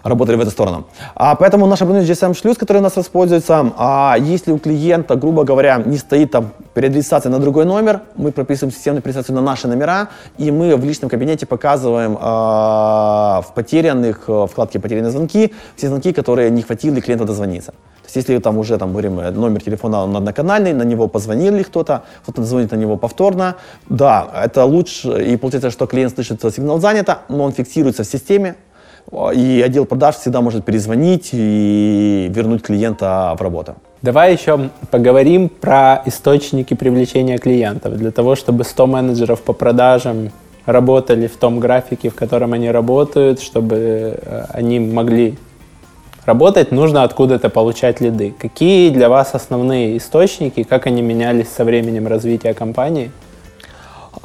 [0.06, 0.86] работали в эту сторону.
[1.16, 5.44] А поэтому наш оборудование GSM шлюз, который у нас используется, а если у клиента, грубо
[5.44, 10.10] говоря, не стоит там переадресация на другой номер, мы прописываем системную переадресацию на наши номера,
[10.38, 16.14] и мы в личном кабинете показываем а, в потерянных, э, вкладке «Потерянные звонки» все звонки,
[16.14, 17.72] которые не хватило клиента дозвониться.
[17.72, 21.64] То есть если там уже, там, говорим, э, номер телефона он одноканальный, на него позвонили
[21.64, 23.56] кто-то, кто-то звонит на него повторно,
[23.90, 28.08] да, это лучше, и получается, что клиент слышит, что сигнал занято, но он фиксируется в
[28.08, 28.56] системе,
[29.12, 33.76] и отдел продаж всегда может перезвонить и вернуть клиента в работу.
[34.02, 37.98] Давай еще поговорим про источники привлечения клиентов.
[37.98, 40.32] Для того, чтобы 100 менеджеров по продажам
[40.66, 45.38] работали в том графике, в котором они работают, чтобы э, они могли
[46.26, 48.34] работать, нужно откуда-то получать лиды.
[48.38, 53.12] Какие для вас основные источники, как они менялись со временем развития компании?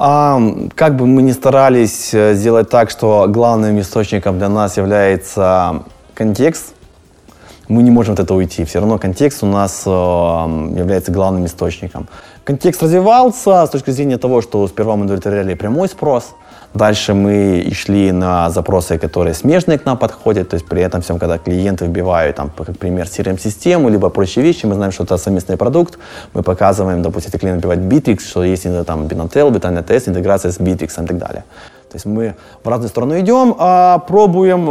[0.03, 0.41] А,
[0.73, 5.83] как бы мы ни старались э, сделать так, что главным источником для нас является
[6.15, 6.73] контекст,
[7.67, 8.65] мы не можем от этого уйти.
[8.65, 12.07] Все равно контекст у нас э, является главным источником.
[12.43, 16.33] Контекст развивался с точки зрения того, что сперва мы удовлетворяли прямой спрос,
[16.73, 21.19] дальше мы шли на запросы, которые смежные к нам подходят, то есть при этом всем,
[21.19, 25.57] когда клиенты вбивают, там, как пример, CRM-систему, либо прочие вещи, мы знаем, что это совместный
[25.57, 25.97] продукт,
[26.33, 30.59] мы показываем, допустим, если клиент вбивает Bittrex, что есть там Binatel, Vitalia TS, интеграция с
[30.59, 31.43] Bittrex и так далее.
[31.89, 34.61] То есть мы в разные стороны идем, а, пробуем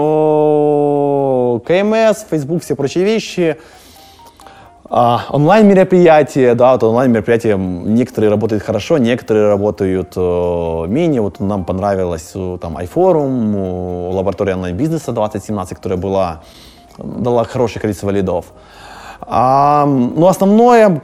[1.61, 3.59] КМС, Facebook, все прочие вещи,
[4.93, 11.21] а, онлайн-мероприятия, да, вот онлайн-мероприятия, некоторые работают хорошо, некоторые работают э, менее.
[11.21, 16.41] Вот нам понравилось э, там iForum, э, лаборатория онлайн-бизнеса 2017, которая была,
[16.99, 18.47] дала хорошее количество лидов.
[19.21, 21.01] А, м, ну, основное,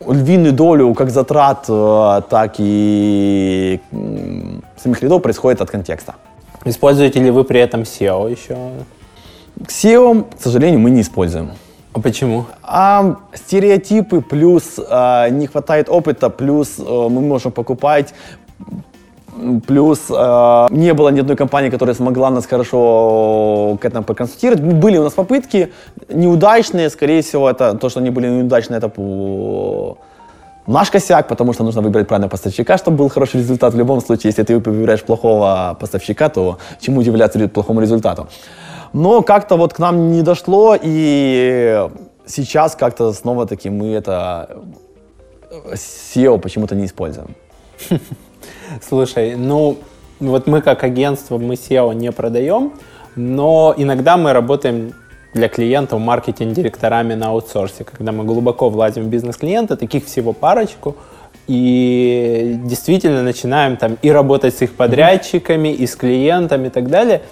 [0.00, 3.78] львиную долю как затрат, э, так и
[4.82, 6.14] самих лидов происходит от контекста.
[6.64, 8.56] Используете ли вы при этом SEO еще?
[9.68, 11.50] SEO, к сожалению, мы не используем.
[11.96, 12.44] А почему?
[12.62, 18.12] А стереотипы плюс а, не хватает опыта, плюс а, мы можем покупать,
[19.66, 24.60] плюс а, не было ни одной компании, которая смогла нас хорошо к этому проконсультировать.
[24.60, 25.72] Были у нас попытки
[26.10, 28.92] неудачные, скорее всего, это то, что они были неудачные, это
[30.66, 33.72] наш косяк, потому что нужно выбрать правильного поставщика, чтобы был хороший результат.
[33.72, 38.28] В любом случае, если ты выбираешь плохого поставщика, то чему удивляться плохому результату.
[38.92, 41.88] Но как-то вот к нам не дошло, и
[42.26, 44.58] сейчас как-то снова-таки мы это
[45.50, 47.34] э, SEO почему-то не используем.
[48.82, 49.78] Слушай, ну
[50.20, 52.72] вот мы как агентство, мы SEO не продаем,
[53.16, 54.92] но иногда мы работаем
[55.34, 60.96] для клиентов маркетинг-директорами на аутсорсе, когда мы глубоко влазим в бизнес клиента, таких всего парочку,
[61.46, 67.22] и действительно начинаем там и работать с их подрядчиками, и с клиентами и так далее.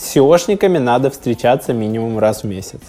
[0.00, 2.80] С SEOшниками надо встречаться минимум раз в месяц.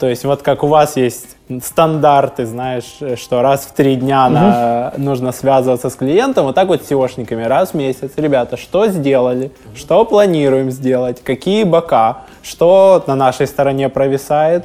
[0.00, 4.92] То есть вот как у вас есть стандарты, знаешь, что раз в три дня на-
[4.96, 8.10] нужно связываться с клиентом, вот так вот с SEOшниками раз в месяц.
[8.16, 14.64] Ребята, что сделали, что планируем сделать, какие бока, что на нашей стороне провисает,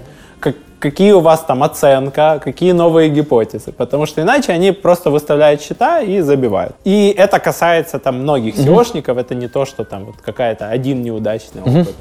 [0.83, 3.71] какие у вас там оценка, какие новые гипотезы.
[3.71, 6.75] Потому что иначе они просто выставляют счета и забивают.
[6.83, 11.61] И это касается там многих SEOшников, это не то, что там вот какая-то один неудачный
[11.61, 11.95] опыт.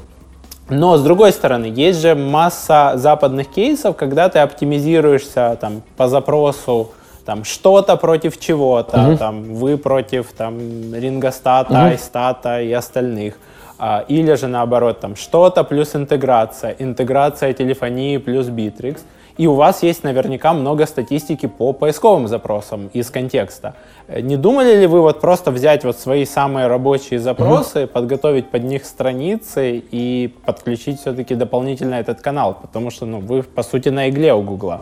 [0.69, 6.91] Но, с другой стороны, есть же масса западных кейсов, когда ты оптимизируешься там, по запросу
[7.25, 10.59] там, что-то против чего-то, там, вы против там,
[10.93, 13.35] Рингостата, Айстата и остальных.
[13.79, 18.99] А, или же наоборот, там, что-то плюс интеграция, интеграция телефонии плюс Bittrex.
[19.35, 23.73] И у вас есть наверняка много статистики по поисковым запросам из контекста.
[24.07, 28.63] Э, Не думали ли вы вот просто взять вот свои самые рабочие запросы, подготовить под
[28.63, 32.57] них страницы и подключить все-таки дополнительно этот канал?
[32.61, 34.81] Потому что ну, вы, по сути, на игле у Гугла.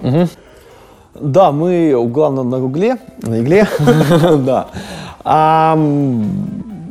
[1.16, 3.68] Да, мы главное на Гугле, на Игле,
[4.46, 4.68] да.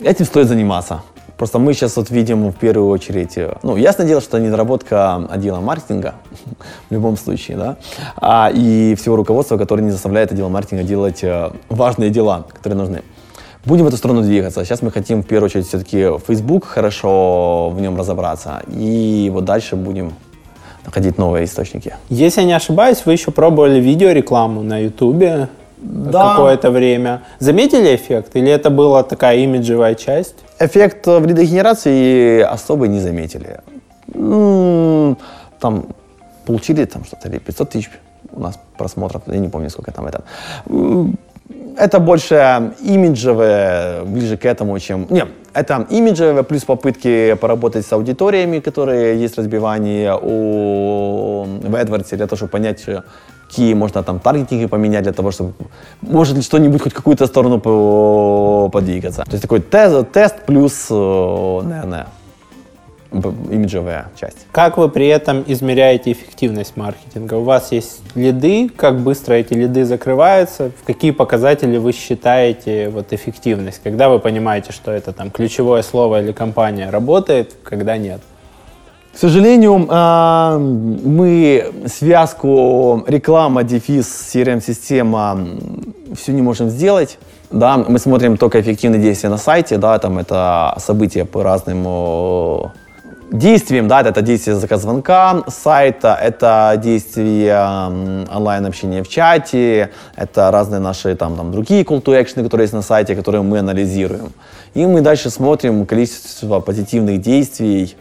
[0.03, 1.03] Этим стоит заниматься.
[1.41, 5.61] Просто мы сейчас вот видим в первую очередь, э, ну, ясное дело, что недоработка отдела
[5.61, 6.17] маркетинга
[6.91, 7.77] в любом случае, да,
[8.17, 13.03] а, и всего руководства, которое не заставляет отдел маркетинга делать э, важные дела, которые нужны.
[13.65, 14.63] Будем в эту сторону двигаться.
[14.67, 19.77] Сейчас мы хотим в первую очередь все-таки Facebook хорошо в нем разобраться, и вот дальше
[19.77, 20.13] будем
[20.85, 21.95] находить новые источники.
[22.11, 25.49] Если я не ошибаюсь, вы еще пробовали видеорекламу на Ютубе
[25.83, 26.31] Да.
[26.31, 27.23] какое-то время.
[27.39, 28.37] Заметили эффект?
[28.37, 30.37] Или это была такая имиджевая часть?
[30.59, 33.61] Эффект э, вредогенерации особо не заметили.
[35.59, 35.87] Там
[36.47, 37.91] получили там что-то или 500 тысяч
[38.33, 40.23] у нас просмотров, я не помню, сколько там это.
[41.77, 45.07] Это больше имиджевое, ближе к этому, чем...
[45.11, 45.25] Не,
[45.55, 52.37] это имиджевое, плюс попытки поработать с аудиториями, которые есть разбивание у, в AdWords, для того,
[52.37, 53.03] чтобы понять, э,
[53.49, 55.53] какие можно там таргетинги поменять, для того, чтобы
[56.03, 59.25] может ли что-нибудь хоть какую-то сторону по- подвигаться.
[59.25, 62.09] То есть такой тест, тест плюс, э, наверное, б-
[63.13, 64.47] имиджевая часть.
[64.53, 67.35] Как вы при этом измеряете эффективность маркетинга?
[67.35, 73.13] У вас есть лиды, как быстро эти лиды закрываются, в какие показатели вы считаете вот
[73.13, 78.21] эффективность, когда вы понимаете, что это там ключевое слово или компания работает, когда нет?
[79.13, 85.49] К сожалению, а, мы связку реклама, дефис, CRM-система
[86.15, 87.19] все не можем сделать.
[87.51, 91.85] Да, мы смотрим только эффективные действия на сайте, да, там это события по разным
[93.33, 97.57] о, действиям, да, это действие заказ звонка сайта, это действие
[98.35, 102.83] онлайн-общения в чате, это разные наши там, там другие call to action, которые есть на
[102.83, 104.33] сайте, которые мы анализируем.
[104.75, 107.97] И мы дальше смотрим количество позитивных действий,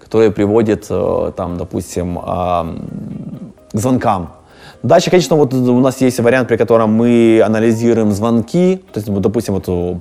[0.00, 2.66] которые приводят, э, там, допустим, а,
[3.72, 4.32] к звонкам.
[4.82, 8.84] Дальше, конечно, вот у нас есть вариант, при котором мы анализируем звонки.
[8.92, 10.00] То есть, допустим, вот у-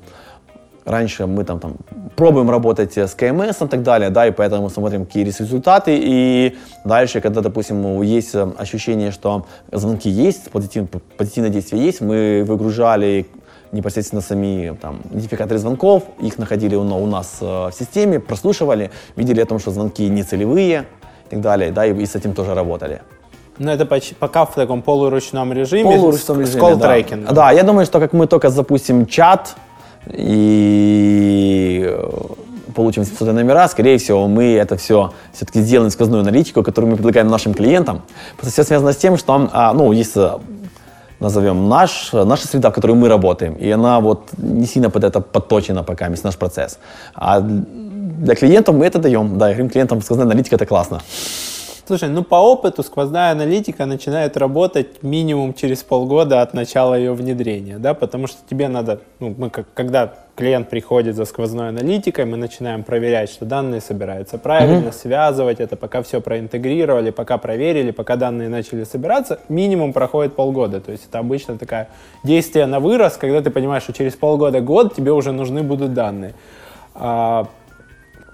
[0.86, 1.76] раньше мы там, там
[2.16, 5.98] пробуем работать с КМС и так далее, да, и поэтому смотрим, какие есть результаты.
[6.02, 12.44] И дальше, когда, допустим, есть э, ощущение, что звонки есть, позитив, позитивное действие есть, мы
[12.48, 13.26] выгружали
[13.72, 19.42] непосредственно сами там, идентификаторы звонков, их находили у, у нас э, в системе, прослушивали, видели
[19.42, 20.86] о том, что звонки не целевые
[21.26, 23.02] и так далее, да, и, и с этим тоже работали.
[23.60, 26.60] Ну, это поч- пока в таком полуручном режиме, Полуручном с, режиме, с да.
[26.60, 27.34] колл-трекингом.
[27.34, 29.56] Да, я думаю, что как мы только запустим чат
[30.12, 32.10] и э,
[32.76, 37.28] получим 700 номера, скорее всего, мы это все все-таки сделаем сквозную аналитику, которую мы предлагаем
[37.28, 38.02] нашим клиентам.
[38.38, 40.38] Просто все связано с тем, что, а, ну, есть э,
[41.20, 45.22] назовем наш, наша среда, в которой мы работаем, и она вот не сильно под это
[45.22, 46.80] подточена пока, весь наш процесс.
[47.16, 49.38] А для клиентов мы это даем.
[49.38, 51.02] Да, и говорим клиентам, сквозная аналитика это классно.
[51.86, 57.78] Слушай, ну по опыту сквозная аналитика начинает работать минимум через полгода от начала ее внедрения,
[57.78, 62.38] да, потому что тебе надо, ну, мы как, когда клиент приходит за сквозной аналитикой, мы
[62.38, 68.48] начинаем проверять, что данные собираются правильно, связывать это, пока все проинтегрировали, пока проверили, пока данные
[68.48, 71.90] начали собираться, минимум проходит полгода, то есть это обычно такая
[72.24, 76.34] действие на вырос, когда ты понимаешь, что через полгода-год тебе уже нужны будут данные.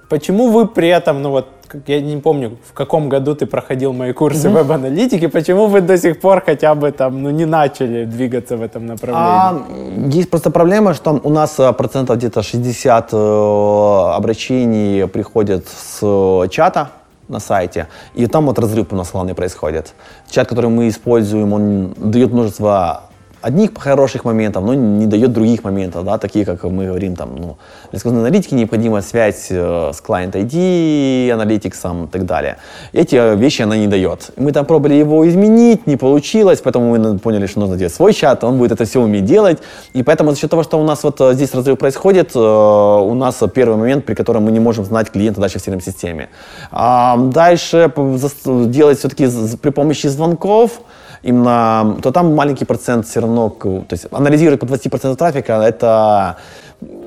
[0.10, 1.46] Почему вы при этом, ну вот,
[1.88, 6.20] я не помню, в каком году ты проходил мои курсы веб-аналитики, почему вы до сих
[6.20, 10.10] пор хотя бы там, ну, не начали двигаться в этом направлении?
[10.10, 16.00] А, есть просто проблема, что у нас э, процентов где-то 60 э, обращений приходят с
[16.02, 16.90] э, чата
[17.28, 19.94] на сайте, и там вот разрыв у нас главный происходит.
[20.32, 23.09] Чат, который мы используем, он дает множество
[23.42, 27.58] одних хороших моментов, но не дает других моментов, да, такие, как мы говорим, там, ну,
[27.92, 32.58] для сквозной аналитики необходима связь э, с client ID, аналитиксом и так далее.
[32.94, 34.32] Эти э, вещи она не дает.
[34.38, 38.44] Мы там пробовали его изменить, не получилось, поэтому мы поняли, что нужно делать свой чат,
[38.44, 39.60] он будет это все уметь делать,
[39.94, 43.14] и поэтому за счет того, что у нас вот э, здесь разрыв происходит, э, у
[43.14, 46.30] нас первый момент, при котором мы не можем знать клиента дальше в CRM-системе.
[46.72, 49.28] А дальше зас- делать все-таки
[49.62, 50.82] при помощи звонков,
[51.24, 56.38] именно, то там маленький процент все равно, то есть анализировать по 20% трафика, это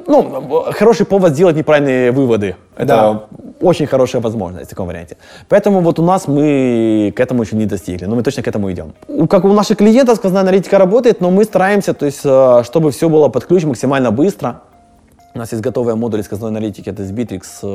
[0.07, 2.57] ну, хороший повод сделать неправильные выводы.
[2.77, 3.23] Это Да.
[3.61, 5.17] очень хорошая возможность в таком варианте.
[5.49, 8.71] Поэтому вот у нас мы к этому еще не достигли, но мы точно к этому
[8.73, 8.93] идем.
[9.09, 12.91] У- Как у наших клиентов сквозная аналитика работает, но мы стараемся, то есть, э, чтобы
[12.91, 14.61] все было под ключ максимально быстро.
[15.35, 17.67] У нас есть готовые модули сквозной аналитики, это Sbittrex, э,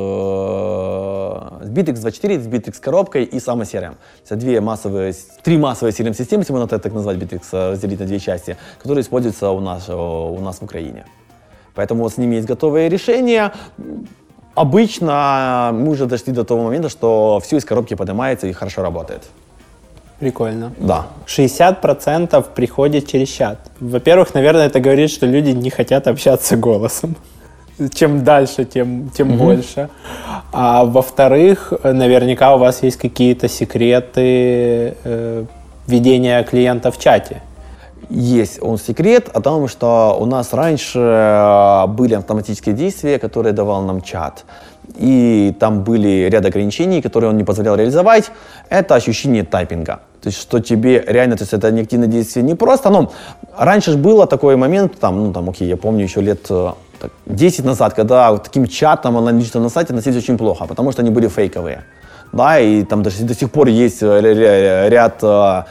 [1.66, 3.94] Sbittrex 24, Sbittrex с коробкой и Sama CRM.
[4.24, 8.06] Это две массовые, с- три массовые CRM-системы, если можно так назвать, Bittrex, э, разделить на
[8.06, 11.04] две части, которые используются у нас, э, у нас в Украине.
[11.74, 13.52] Поэтому вот с ними есть готовые решения.
[14.54, 19.22] Обычно мы уже дошли до того момента, что все из коробки поднимается и хорошо работает.
[20.20, 20.72] Прикольно.
[20.78, 21.06] Да.
[21.26, 23.58] 60% приходит через чат.
[23.80, 27.14] Во-первых, наверное, это говорит, что люди не хотят общаться голосом.
[27.94, 29.88] Чем дальше, тем, тем больше.
[30.52, 35.44] А во-вторых, наверняка у вас есть какие-то секреты э,
[35.86, 37.42] ведения клиента в чате.
[38.10, 43.82] Есть он секрет о том, что у нас раньше э, были автоматические действия, которые давал
[43.82, 44.44] нам чат.
[44.96, 48.30] И там были ряд ограничений, которые он не позволял реализовать.
[48.70, 50.00] Это ощущение тайпинга.
[50.22, 53.12] То есть, что тебе реально, то есть это неактивное действие не просто, но
[53.56, 57.12] раньше же было такой момент, там, ну, там, окей, я помню еще лет э, так,
[57.26, 61.10] 10 назад, когда вот таким чатом онлайн на сайте относились очень плохо, потому что они
[61.10, 61.84] были фейковые.
[62.32, 65.62] Да, и там даже до сих пор есть э, ря- ря- ряд э,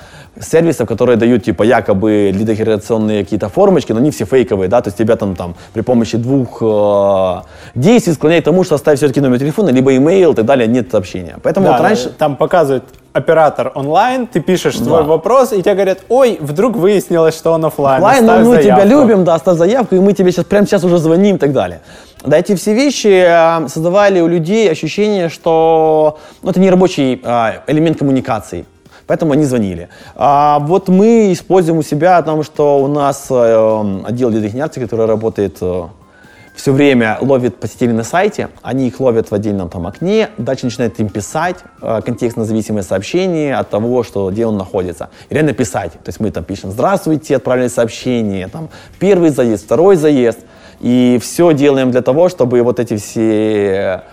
[0.42, 4.98] сервисов, которые дают типа якобы лидогенерационные какие-то формочки, но они все фейковые, да, то есть
[4.98, 7.42] тебя там, там при помощи двух э,
[7.76, 10.92] действий склоняют к тому, что оставь все-таки номер телефона, либо имейл и так далее, нет
[10.92, 11.38] сообщения.
[11.44, 12.10] Поэтому Да, вот раньше...
[12.10, 12.84] Там показывает
[13.14, 15.04] оператор онлайн, ты пишешь свой Да.
[15.04, 18.02] вопрос, и тебе говорят, ой, вдруг выяснилось, что он офлайн.
[18.02, 18.88] Лайн, ну, мы тебя заявку».
[18.88, 21.82] любим, да, оставь заявку, и мы тебе сейчас, прямо сейчас уже звоним и так далее.
[22.24, 27.52] Да, эти все вещи э, создавали у людей ощущение, что ну, это не рабочий э,
[27.68, 28.66] элемент коммуникации.
[29.08, 29.90] Поэтому они звонили.
[30.16, 35.06] А вот мы используем у себя о том, что у нас э, отдел лидогенерации, который
[35.06, 35.62] работает
[36.58, 41.00] все время ловит посетителей на сайте, они их ловят в отдельном там окне, дальше начинают
[41.00, 45.10] им писать э, контекстно-зависимое сообщение от того, что, где он находится.
[45.30, 45.94] И реально писать.
[45.94, 50.40] То есть мы там пишем «Здравствуйте», отправляем сообщение, там первый заезд, второй заезд.
[50.80, 54.04] И все делаем для того, чтобы вот эти все...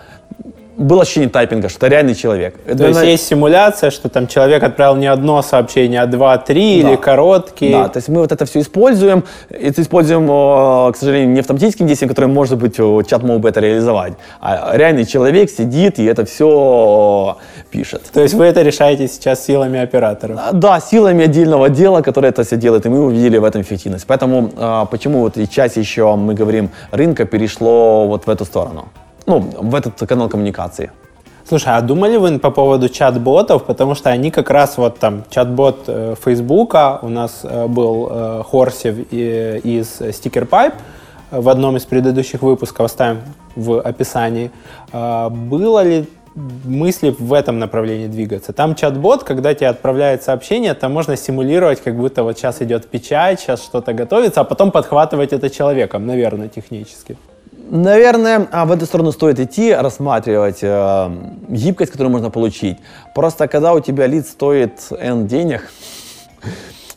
[0.77, 2.57] Было ощущение тайпинга, что это реальный человек.
[2.64, 6.89] То есть есть симуляция, что там человек отправил не одно сообщение, а два, три Да.
[6.89, 7.72] или короткие.
[7.72, 9.25] Да, то есть мы вот это все используем.
[9.51, 10.27] Это используем,
[10.93, 12.77] к сожалению, не автоматическим действием, которое, может быть,
[13.09, 17.37] чат мог бы это реализовать, а реальный человек сидит и это все
[17.70, 18.03] пишет.
[18.12, 20.39] То есть вы это решаете сейчас силами операторов.
[20.41, 24.07] А, Да, силами отдельного отдела, которое это все делает, и мы увидели в этом эффективность.
[24.07, 28.89] Поэтому а, почему вот и часть еще, мы говорим, рынка перешло вот в эту сторону,
[29.27, 30.91] ну, в этот канал коммуникации.
[31.47, 33.64] Слушай, а думали вы по поводу чат-ботов?
[33.64, 38.43] Потому что они как раз вот там, чат-бот э, Фейсбука, у нас э, был э,
[38.51, 40.72] Хорсев и- из Sticker Pipe,
[41.31, 43.18] э, в одном из предыдущих выпусков, оставим
[43.57, 44.51] в описании.
[44.93, 48.55] А, Было ли мысли в этом направлении двигаться?
[48.55, 53.41] Там чат-бот, когда тебе отправляет сообщение, там можно симулировать, как будто вот сейчас идет печать,
[53.41, 57.16] сейчас что-то готовится, а потом подхватывать это человеком, наверное, технически.
[57.71, 61.11] Наверное, а, в эту сторону стоит идти, рассматривать э,
[61.49, 62.77] гибкость, которую можно получить.
[63.15, 65.71] Просто когда у тебя лид стоит N денег,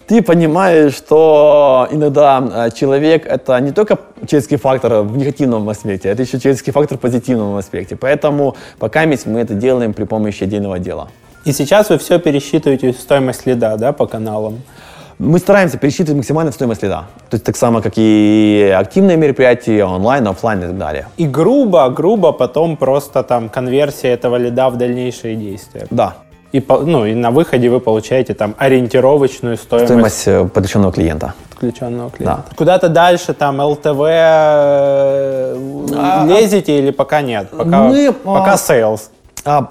[0.07, 3.97] ты понимаешь, что иногда э, человек это не только
[4.27, 7.95] человеческий фактор в негативном аспекте, это еще человеческий фактор в позитивном аспекте.
[7.95, 11.07] Поэтому пока мы это делаем при помощи отдельного дела.
[11.45, 14.61] И сейчас вы все пересчитываете стоимость лида, да, по каналам?
[15.19, 17.05] Мы стараемся пересчитывать максимально стоимость лида.
[17.29, 21.07] То есть так само, как и активные мероприятия, онлайн, офлайн и так далее.
[21.17, 25.87] И грубо, грубо потом просто там конверсия этого лида в дальнейшие действия.
[25.89, 26.13] Да,
[26.51, 31.33] И, ну, и на выходе вы получаете там ориентировочную стоимость, стоимость э, подключенного клиента.
[31.49, 32.43] подключенного клиента.
[32.47, 32.55] Да.
[32.55, 35.57] Куда-то дальше там ЛТВ э,
[36.27, 37.49] лезете или пока нет?
[37.49, 39.01] Пока, Мы, а, пока sales.
[39.45, 39.67] А,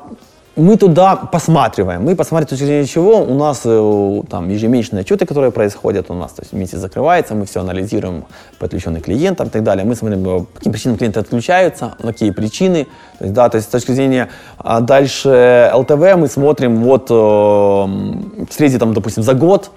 [0.56, 2.02] мы туда посматриваем.
[2.02, 3.22] Мы посмотрим, с точки зрения чего.
[3.22, 6.10] У нас э, там ежемесячные отчеты, которые происходят.
[6.10, 8.24] У нас то есть, месяц закрывается, мы все анализируем
[8.58, 9.84] подключенных клиентов и так далее.
[9.84, 12.86] Мы смотрим, э, по каким причинам клиенты отключаются, на какие причины.
[13.18, 17.14] То есть, да, то есть с точки зрения а, дальше ЛТВ мы смотрим вот э,
[17.14, 19.70] в среде, там, допустим, за год,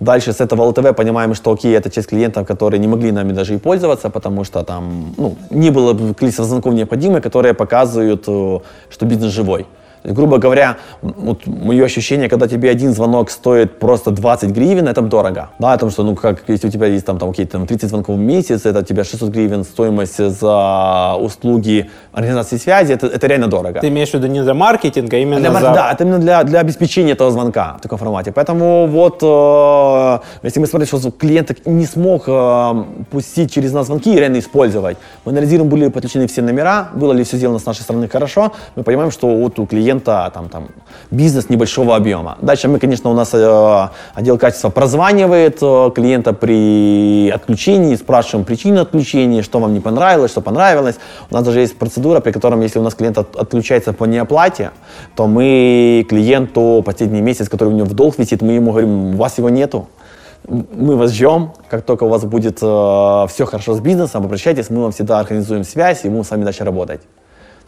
[0.00, 3.54] Дальше с этого ЛТВ понимаем, что окей, это часть клиентов, которые не могли нами даже
[3.54, 8.58] и пользоваться, потому что там ну, не было количества звонков необходимых, которые показывают, э,
[8.90, 9.66] что бизнес живой.
[10.04, 15.50] Грубо говоря, вот мое ощущение, когда тебе один звонок стоит просто 20 гривен, это дорого.
[15.58, 18.18] Да, потому что, ну, как, если у тебя есть там, там, там 30 звонков в
[18.18, 23.80] месяц, это у тебя 600 гривен стоимость за услуги организации связи, это, это реально дорого.
[23.80, 25.74] Ты имеешь в виду не за маркетинг, а именно Для марк- за...
[25.74, 28.32] Да, это именно для, для обеспечения этого звонка в таком формате.
[28.32, 34.12] Поэтому вот, э, если мы смотрим, что клиент не смог э, пустить через нас звонки
[34.12, 37.66] и реально использовать, мы анализируем, были ли подключены все номера, было ли все сделано с
[37.66, 40.68] нашей стороны хорошо, мы понимаем, что вот у клиента там, там,
[41.10, 42.36] бизнес небольшого объема.
[42.40, 48.80] Дальше мы, конечно, у нас э, отдел качества прозванивает э, клиента при отключении, спрашиваем причину
[48.80, 50.96] отключения, что вам не понравилось, что понравилось.
[51.30, 54.70] У нас даже есть процедура, при котором, если у нас клиент от- отключается по неоплате,
[55.16, 59.16] то мы клиенту последний месяц, который у него в долг висит, мы ему говорим, у
[59.16, 59.88] вас его нету,
[60.48, 64.90] мы вас ждем, как только у вас будет все хорошо с бизнесом, обращайтесь, мы вам
[64.90, 67.00] всегда организуем связь, и будем с вами дальше работать.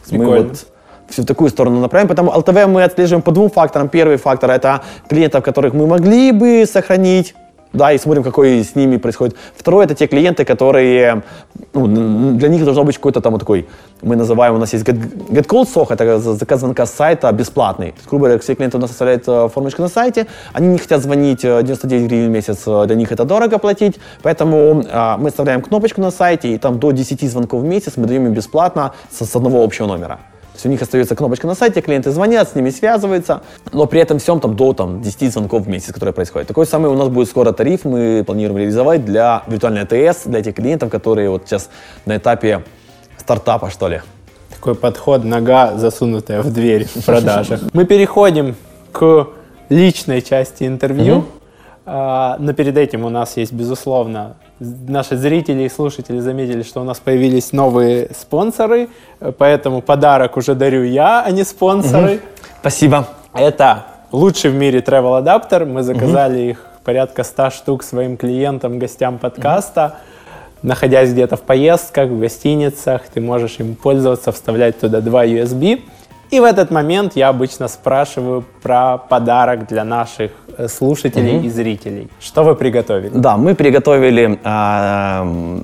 [0.01, 0.49] Есть Мы Прикольно.
[0.49, 0.67] вот
[1.09, 2.07] все в такую сторону направим.
[2.07, 3.89] Поэтому ЛТВ мы отслеживаем по двум факторам.
[3.89, 7.35] Первый фактор– это клиентов, которых мы могли бы сохранить,
[7.75, 9.35] да, и смотрим, какой с ними происходит.
[9.55, 11.23] Второе, это те клиенты, которые,
[11.73, 13.67] ну, для них должно быть какой-то там вот такой,
[14.01, 17.31] мы называем, у нас есть Get, Get Call SOH, это за- заказ звонка с сайта
[17.31, 17.91] бесплатный.
[17.91, 20.77] То есть, грубо говоря, все клиенты у нас оставляют э, формочку на сайте, они не
[20.77, 25.15] хотят звонить э, 99 гривен в месяц, э, для них это дорого платить, поэтому э,
[25.17, 28.33] мы оставляем кнопочку на сайте, и там до 10 звонков в месяц мы даем им
[28.33, 30.19] бесплатно с, с одного общего номера.
[30.55, 33.41] То есть у них остается кнопочка на сайте, клиенты звонят, с ними связываются,
[33.73, 36.47] но при этом всем там до там, 10 звонков в месяц, которые происходят.
[36.47, 40.55] Такой самый у нас будет скоро тариф, мы планируем реализовать для виртуальной АТС, для тех
[40.55, 41.69] клиентов, которые вот сейчас
[42.05, 42.63] на этапе
[43.17, 44.01] стартапа, что ли.
[44.49, 47.59] Такой подход, нога засунутая в дверь в продажах.
[47.73, 48.55] Мы переходим
[48.93, 49.27] к
[49.67, 51.25] личной части интервью.
[51.85, 56.83] А, но перед этим у нас есть, безусловно, наши зрители и слушатели заметили, что у
[56.83, 58.89] нас появились новые спонсоры,
[59.37, 62.21] поэтому подарок уже дарю я, а не спонсоры.
[62.59, 63.07] Спасибо.
[63.33, 65.65] Это лучший в мире travel адаптер.
[65.65, 69.97] Мы заказали их порядка 100 штук своим клиентам, гостям подкаста.
[70.63, 75.81] Находясь где-то в поездках, в гостиницах, ты можешь им пользоваться, вставлять туда два USB.
[76.31, 82.09] И в этот момент я обычно спрашиваю про подарок для наших э, слушателей и зрителей.
[82.19, 83.11] Что вы приготовили?
[83.13, 85.61] Да, мы приготовили м,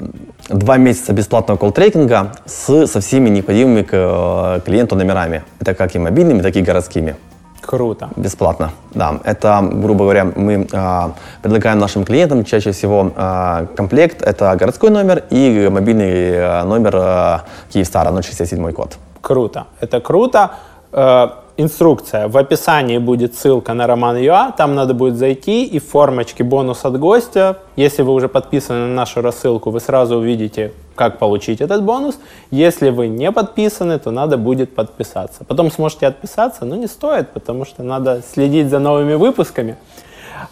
[0.49, 5.43] два месяца бесплатного колл-трекинга с, со всеми необходимыми к э, клиенту номерами.
[5.59, 7.15] Это как и мобильными, так и городскими.
[7.61, 8.09] Круто.
[8.15, 9.19] Бесплатно, да.
[9.23, 14.23] Это, грубо говоря, мы а, предлагаем нашим клиентам чаще всего а, комплект.
[14.23, 17.41] Это городской номер и мобильный а, номер а,
[17.71, 18.97] Киевстара 067 код.
[19.21, 19.67] Круто.
[19.79, 20.51] Это круто.
[20.91, 22.27] Э, инструкция.
[22.27, 24.51] В описании будет ссылка на Роман Юа.
[24.51, 27.57] Там надо будет зайти и в формочке бонус от гостя.
[27.75, 32.19] Если вы уже подписаны на нашу рассылку, вы сразу увидите, как получить этот бонус.
[32.51, 35.43] Если вы не подписаны, то надо будет подписаться.
[35.45, 39.77] Потом сможете отписаться, но не стоит, потому что надо следить за новыми выпусками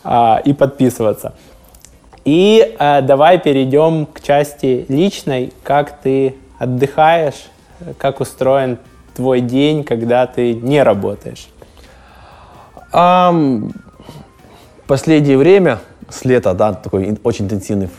[0.03, 1.33] а, и подписываться.
[2.25, 5.53] И э, давай перейдем к части личной.
[5.63, 7.49] Как ты отдыхаешь?
[7.97, 8.77] Как устроен
[9.15, 11.49] твой день, когда ты не работаешь?
[12.91, 13.71] Ам,
[14.87, 17.89] последнее время, с лета, да, такой очень интенсивный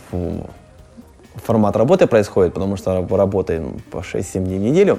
[1.36, 4.98] формат работы происходит, потому что раб- работаем по 6-7 дней в неделю.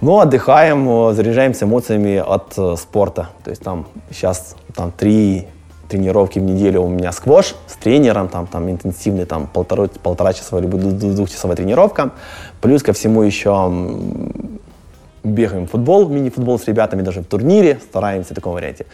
[0.00, 3.28] Но отдыхаем, э, заряжаемся эмоциями от э, спорта.
[3.44, 5.46] То есть там сейчас там три
[5.90, 10.90] тренировки в неделю у меня сквош с тренером, там, там интенсивный там полтора, полтора ду-
[10.92, 12.10] ду- двухчасовая тренировка.
[12.60, 13.50] Плюс ко всему еще
[15.22, 18.86] бегаем в футбол, мини-футбол с ребятами даже в турнире, стараемся в таком варианте.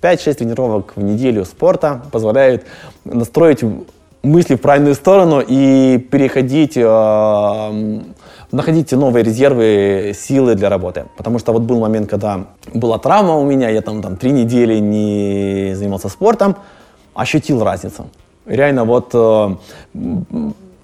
[0.00, 2.64] 5-6 тренировок в неделю спорта позволяет
[3.04, 3.60] настроить
[4.22, 8.00] мысли в правильную сторону и переходить, э,
[8.54, 11.04] м, находить новые резервы, силы для работы.
[11.16, 12.40] Потому что вот был момент, когда
[12.74, 16.54] была травма у меня, я там, там три недели не занимался спортом,
[17.14, 18.06] ощутил разницу.
[18.46, 19.56] Реально вот э,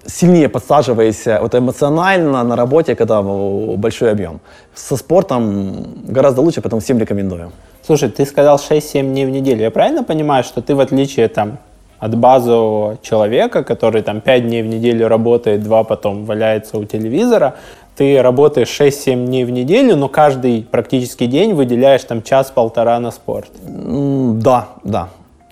[0.07, 4.39] сильнее подсаживаясь вот эмоционально на работе, когда большой объем.
[4.75, 7.51] Со спортом гораздо лучше, поэтому всем рекомендую.
[7.85, 9.61] Слушай, ты сказал 6-7 дней в неделю.
[9.61, 11.57] Я правильно понимаю, что ты в отличие там
[12.01, 17.53] от базового человека, который там 5 дней в неделю работает, 2 потом валяется у телевизора,
[17.95, 23.51] ты работаешь 6-7 дней в неделю, но каждый практически день выделяешь там час-полтора на спорт.
[23.63, 25.09] Да, да.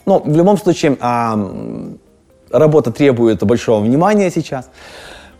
[0.07, 1.37] Но в любом случае а,
[2.51, 4.69] работа требует большого внимания сейчас.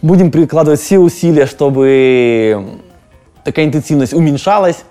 [0.04, 2.80] Будем прикладывать все усилия, чтобы
[3.44, 4.84] такая интенсивность уменьшалась,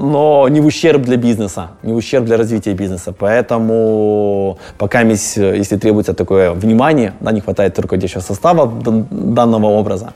[0.00, 3.12] но не в ущерб для бизнеса, не в ущерб для развития бизнеса.
[3.12, 10.12] Поэтому пока, если требуется такое внимание, да, не хватает руководящего состава дан- данного образа.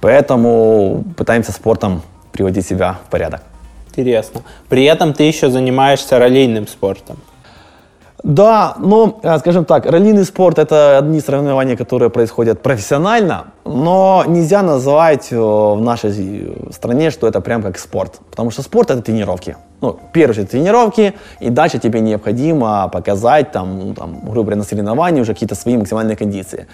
[0.00, 3.42] Поэтому пытаемся спортом приводить себя в порядок.
[3.90, 4.42] Интересно.
[4.68, 7.16] При этом ты еще занимаешься ролейным спортом.
[8.24, 14.62] Да, но, э, скажем так, раллийный спорт– это одни соревнования, которые происходят профессионально, но нельзя
[14.62, 18.20] назвать э, в нашей э, стране, что это прям как спорт.
[18.30, 19.56] Потому что спорт– это тренировки.
[19.80, 25.20] Ну, очередь тренировки, и дальше тебе необходимо показать, там, ну, там, грубо говоря, на соревновании
[25.20, 26.66] уже какие-то свои максимальные кондиции.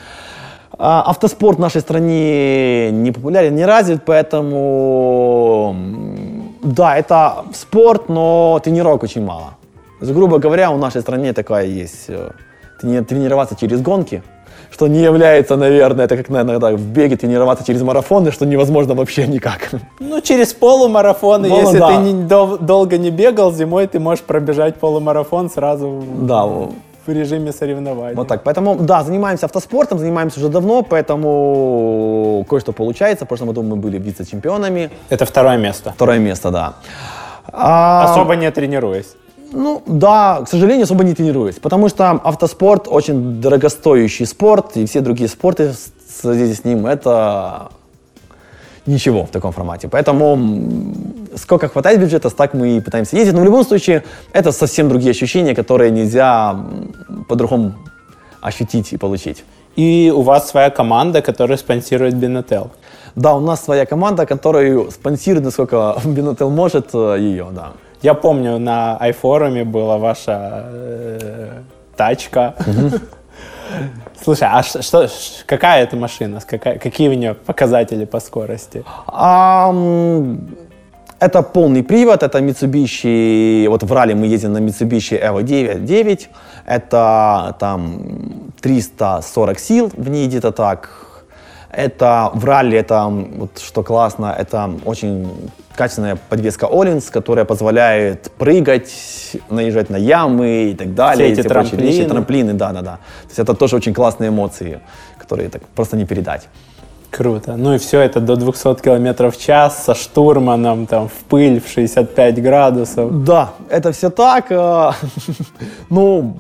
[0.79, 5.77] А, Автоспорт в нашей стране не популярен, не развит, поэтому
[6.63, 9.51] да, это спорт, но тренировок очень мало.
[10.01, 12.31] Грубо говоря, в нашей стране такая есть э,
[12.83, 14.23] трени- тренироваться через гонки,
[14.71, 19.27] что не является, наверное, это как иногда в беге тренироваться через марафоны, что невозможно вообще
[19.27, 19.71] никак.
[20.01, 21.89] Ну, через полумарафоны, Полу- если да.
[21.89, 26.73] ты не дол- долго не бегал, зимой ты можешь пробежать полумарафон сразу Да, в
[27.07, 28.17] режиме соревнований.
[28.17, 28.43] Вот так.
[28.43, 33.25] Поэтому, да, занимаемся автоспортом, занимаемся уже давно, поэтому кое-что получается.
[33.25, 34.91] В прошлом году мы были вице-чемпионами.
[35.11, 35.93] Это второе место.
[35.93, 36.73] Второе место, да.
[37.53, 39.15] А, Особо не тренируясь.
[39.55, 45.01] Ну, да, к сожалению, особо не тренируюсь, потому что автоспорт очень дорогостоящий спорт, и все
[45.01, 47.69] другие спорты в связи с ним это
[48.87, 49.89] ничего в таком формате.
[49.89, 50.39] Поэтому
[51.37, 53.35] сколько хватает бюджета, так мы и пытаемся ездить.
[53.35, 54.03] Но в любом случае,
[54.33, 56.57] это совсем другие ощущения, которые нельзя
[57.29, 57.75] по-другому
[58.41, 59.45] ощутить и получить.
[59.77, 62.71] И у вас своя команда, которая спонсирует Бинотел.
[63.17, 67.73] Да, у нас своя команда, которую спонсирует, насколько Бинотел может, э, ее, да.
[68.05, 71.51] Я помню, на iForum была ваша э,
[71.97, 72.55] тачка.
[74.23, 75.09] Слушай, а что,
[75.47, 76.39] какая это машина?
[76.47, 78.85] Какая- какие у нее показатели по скорости?
[79.11, 80.55] М,
[81.19, 86.29] это полный привод, это Mitsubishi, вот в ралли мы ездим на Mitsubishi Evo 9, 9
[86.67, 88.03] это там
[88.61, 90.91] 340 сил в ней где-то так.
[91.77, 98.93] Это в ралли, это, вот, что классно, это очень качественная подвеска Олинс, которая позволяет прыгать,
[99.51, 101.33] наезжать на ямы и так далее.
[101.33, 102.05] Все эти и прочие вещи.
[102.05, 102.09] трамплины.
[102.09, 102.93] Трамплины, да-да-да.
[103.23, 104.81] То есть это тоже очень классные эмоции,
[105.19, 106.49] которые так просто не передать.
[107.11, 107.55] Круто.
[107.57, 111.69] Ну и все это до 200 км в час со штурманом, там, в пыль, в
[111.69, 113.25] 65 градусов.
[113.25, 114.51] Да, это все так.
[114.51, 114.91] э,
[115.91, 116.35] Ну,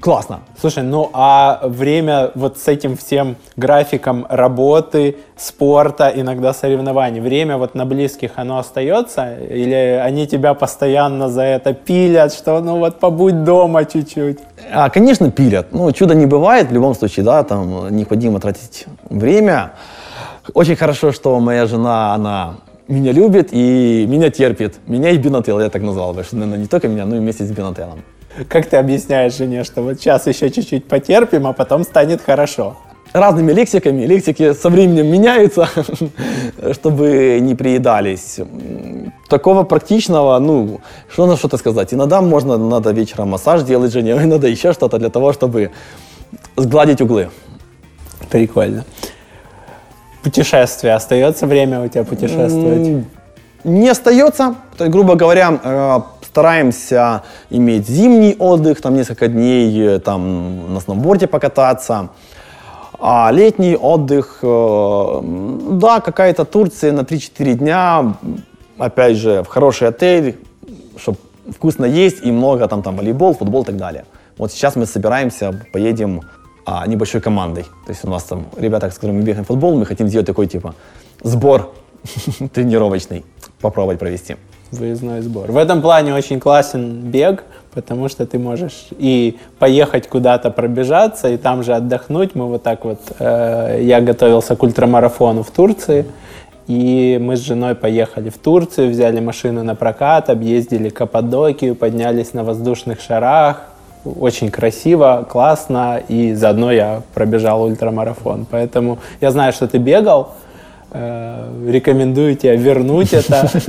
[0.00, 0.40] классно.
[0.60, 7.74] Слушай, ну а время вот с этим всем графиком работы, спорта, иногда соревнований, время вот
[7.74, 9.36] на близких оно остается?
[9.38, 14.38] Или они тебя постоянно за это пилят, что ну вот побудь дома чуть-чуть?
[14.72, 15.68] А, конечно, пилят.
[15.72, 19.72] Ну, чуда не бывает в любом случае, да, там необходимо тратить время.
[20.54, 22.56] Очень хорошо, что моя жена, она
[22.88, 24.76] меня любит и меня терпит.
[24.86, 27.44] Меня и Бинотел, я так назвал бы, что, наверное, не только меня, но и вместе
[27.44, 28.02] с Бинотелом.
[28.48, 32.76] Как ты объясняешь жене, что вот сейчас еще чуть-чуть потерпим, а потом станет хорошо?
[33.12, 34.06] разными лексиками.
[34.06, 35.68] Лексики со временем меняются,
[36.72, 38.40] чтобы не приедались.
[39.28, 41.94] Такого практичного, ну, что на что-то сказать.
[41.94, 45.70] Иногда можно, надо вечером массаж делать жене, иногда еще что-то для того, чтобы
[46.56, 47.30] сгладить углы.
[48.30, 48.84] Прикольно.
[50.22, 50.94] Путешествие.
[50.94, 53.04] Остается время у тебя путешествовать?
[53.64, 54.54] Не остается.
[54.76, 56.00] То есть, грубо говоря, э,
[56.36, 62.10] стараемся иметь зимний отдых, там несколько дней э, там на сноуборде покататься.
[62.98, 65.20] А летний отдых, э,
[65.70, 68.16] да, какая-то Турция на 3-4 дня,
[68.76, 70.36] опять же, в хороший отель,
[70.98, 71.16] чтобы
[71.56, 74.04] вкусно есть и много там, там волейбол, футбол и так далее.
[74.36, 76.20] Вот сейчас мы собираемся, поедем
[76.66, 77.62] а, небольшой командой.
[77.86, 80.26] То есть у нас там ребята, с которыми мы бегаем в футбол, мы хотим сделать
[80.26, 80.74] такой типа
[81.22, 81.72] сбор
[82.52, 83.24] тренировочный,
[83.60, 84.36] попробовать провести.
[84.72, 85.52] Выездной сбор.
[85.52, 91.36] В этом плане очень классен бег, потому что ты можешь и поехать куда-то пробежаться, и
[91.36, 92.34] там же отдохнуть.
[92.34, 96.04] Мы вот так вот, э, я готовился к ультрамарафону в Турции,
[96.66, 102.42] и мы с женой поехали в Турцию, взяли машину на прокат, объездили Каппадокию, поднялись на
[102.42, 103.62] воздушных шарах.
[104.04, 108.46] Очень красиво, классно, и заодно я пробежал ультрамарафон.
[108.50, 110.34] Поэтому я знаю, что ты бегал,
[110.90, 113.48] э, рекомендую тебе вернуть это.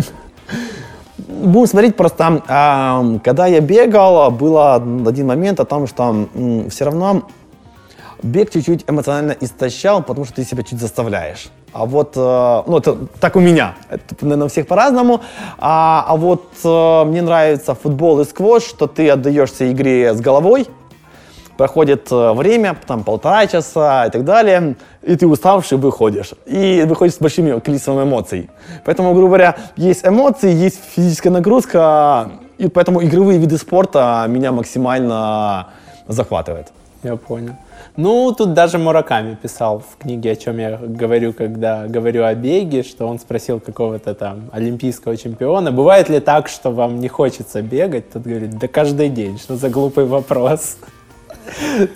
[1.37, 6.27] Будем смотреть просто, а, когда я бегал, было один момент о том, что
[6.69, 7.23] все равно
[8.23, 11.49] бег чуть-чуть эмоционально истощал, потому что ты себя чуть заставляешь.
[11.73, 15.21] А вот, э, ну, это так у меня, это, наверное, у всех по-разному.
[15.59, 20.67] А, а вот э, мне нравится футбол и сквош, что ты отдаешься игре с головой,
[21.57, 24.75] проходит э, время, там полтора часа и так далее,
[25.07, 26.33] и ты уставший выходишь.
[26.45, 28.49] И выходишь с большим количеством эмоций.
[28.83, 35.67] Поэтому, грубо говоря, есть эмоции, есть физическая нагрузка, и поэтому игровые виды спорта меня максимально
[36.07, 36.67] захватывают.
[37.03, 37.53] Я понял.
[37.95, 42.83] Ну, тут даже Мураками писал в книге, о чем я говорю, когда говорю о беге,
[42.83, 48.11] что он спросил какого-то там олимпийского чемпиона, бывает ли так, что вам не хочется бегать?
[48.11, 50.77] Тот говорит, да каждый день, что за глупый вопрос.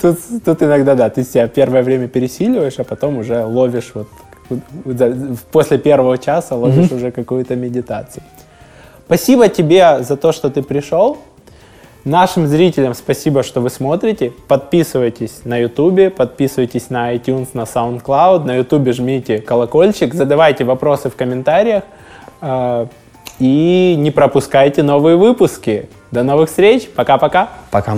[0.01, 4.07] Тут, тут иногда, да, ты себя первое время пересиливаешь, а потом уже ловишь вот,
[5.51, 8.23] после первого часа ловишь уже какую-то медитацию.
[9.05, 11.17] Спасибо тебе за то, что ты пришел.
[12.03, 14.31] Нашим зрителям спасибо, что вы смотрите.
[14.47, 18.45] Подписывайтесь на YouTube, подписывайтесь на iTunes, на SoundCloud.
[18.45, 21.83] На YouTube жмите колокольчик, задавайте вопросы в комментариях.
[22.41, 22.87] э,
[23.39, 25.89] И не пропускайте новые выпуски.
[26.11, 26.87] До новых встреч.
[26.95, 27.49] Пока-пока.
[27.69, 27.97] Пока.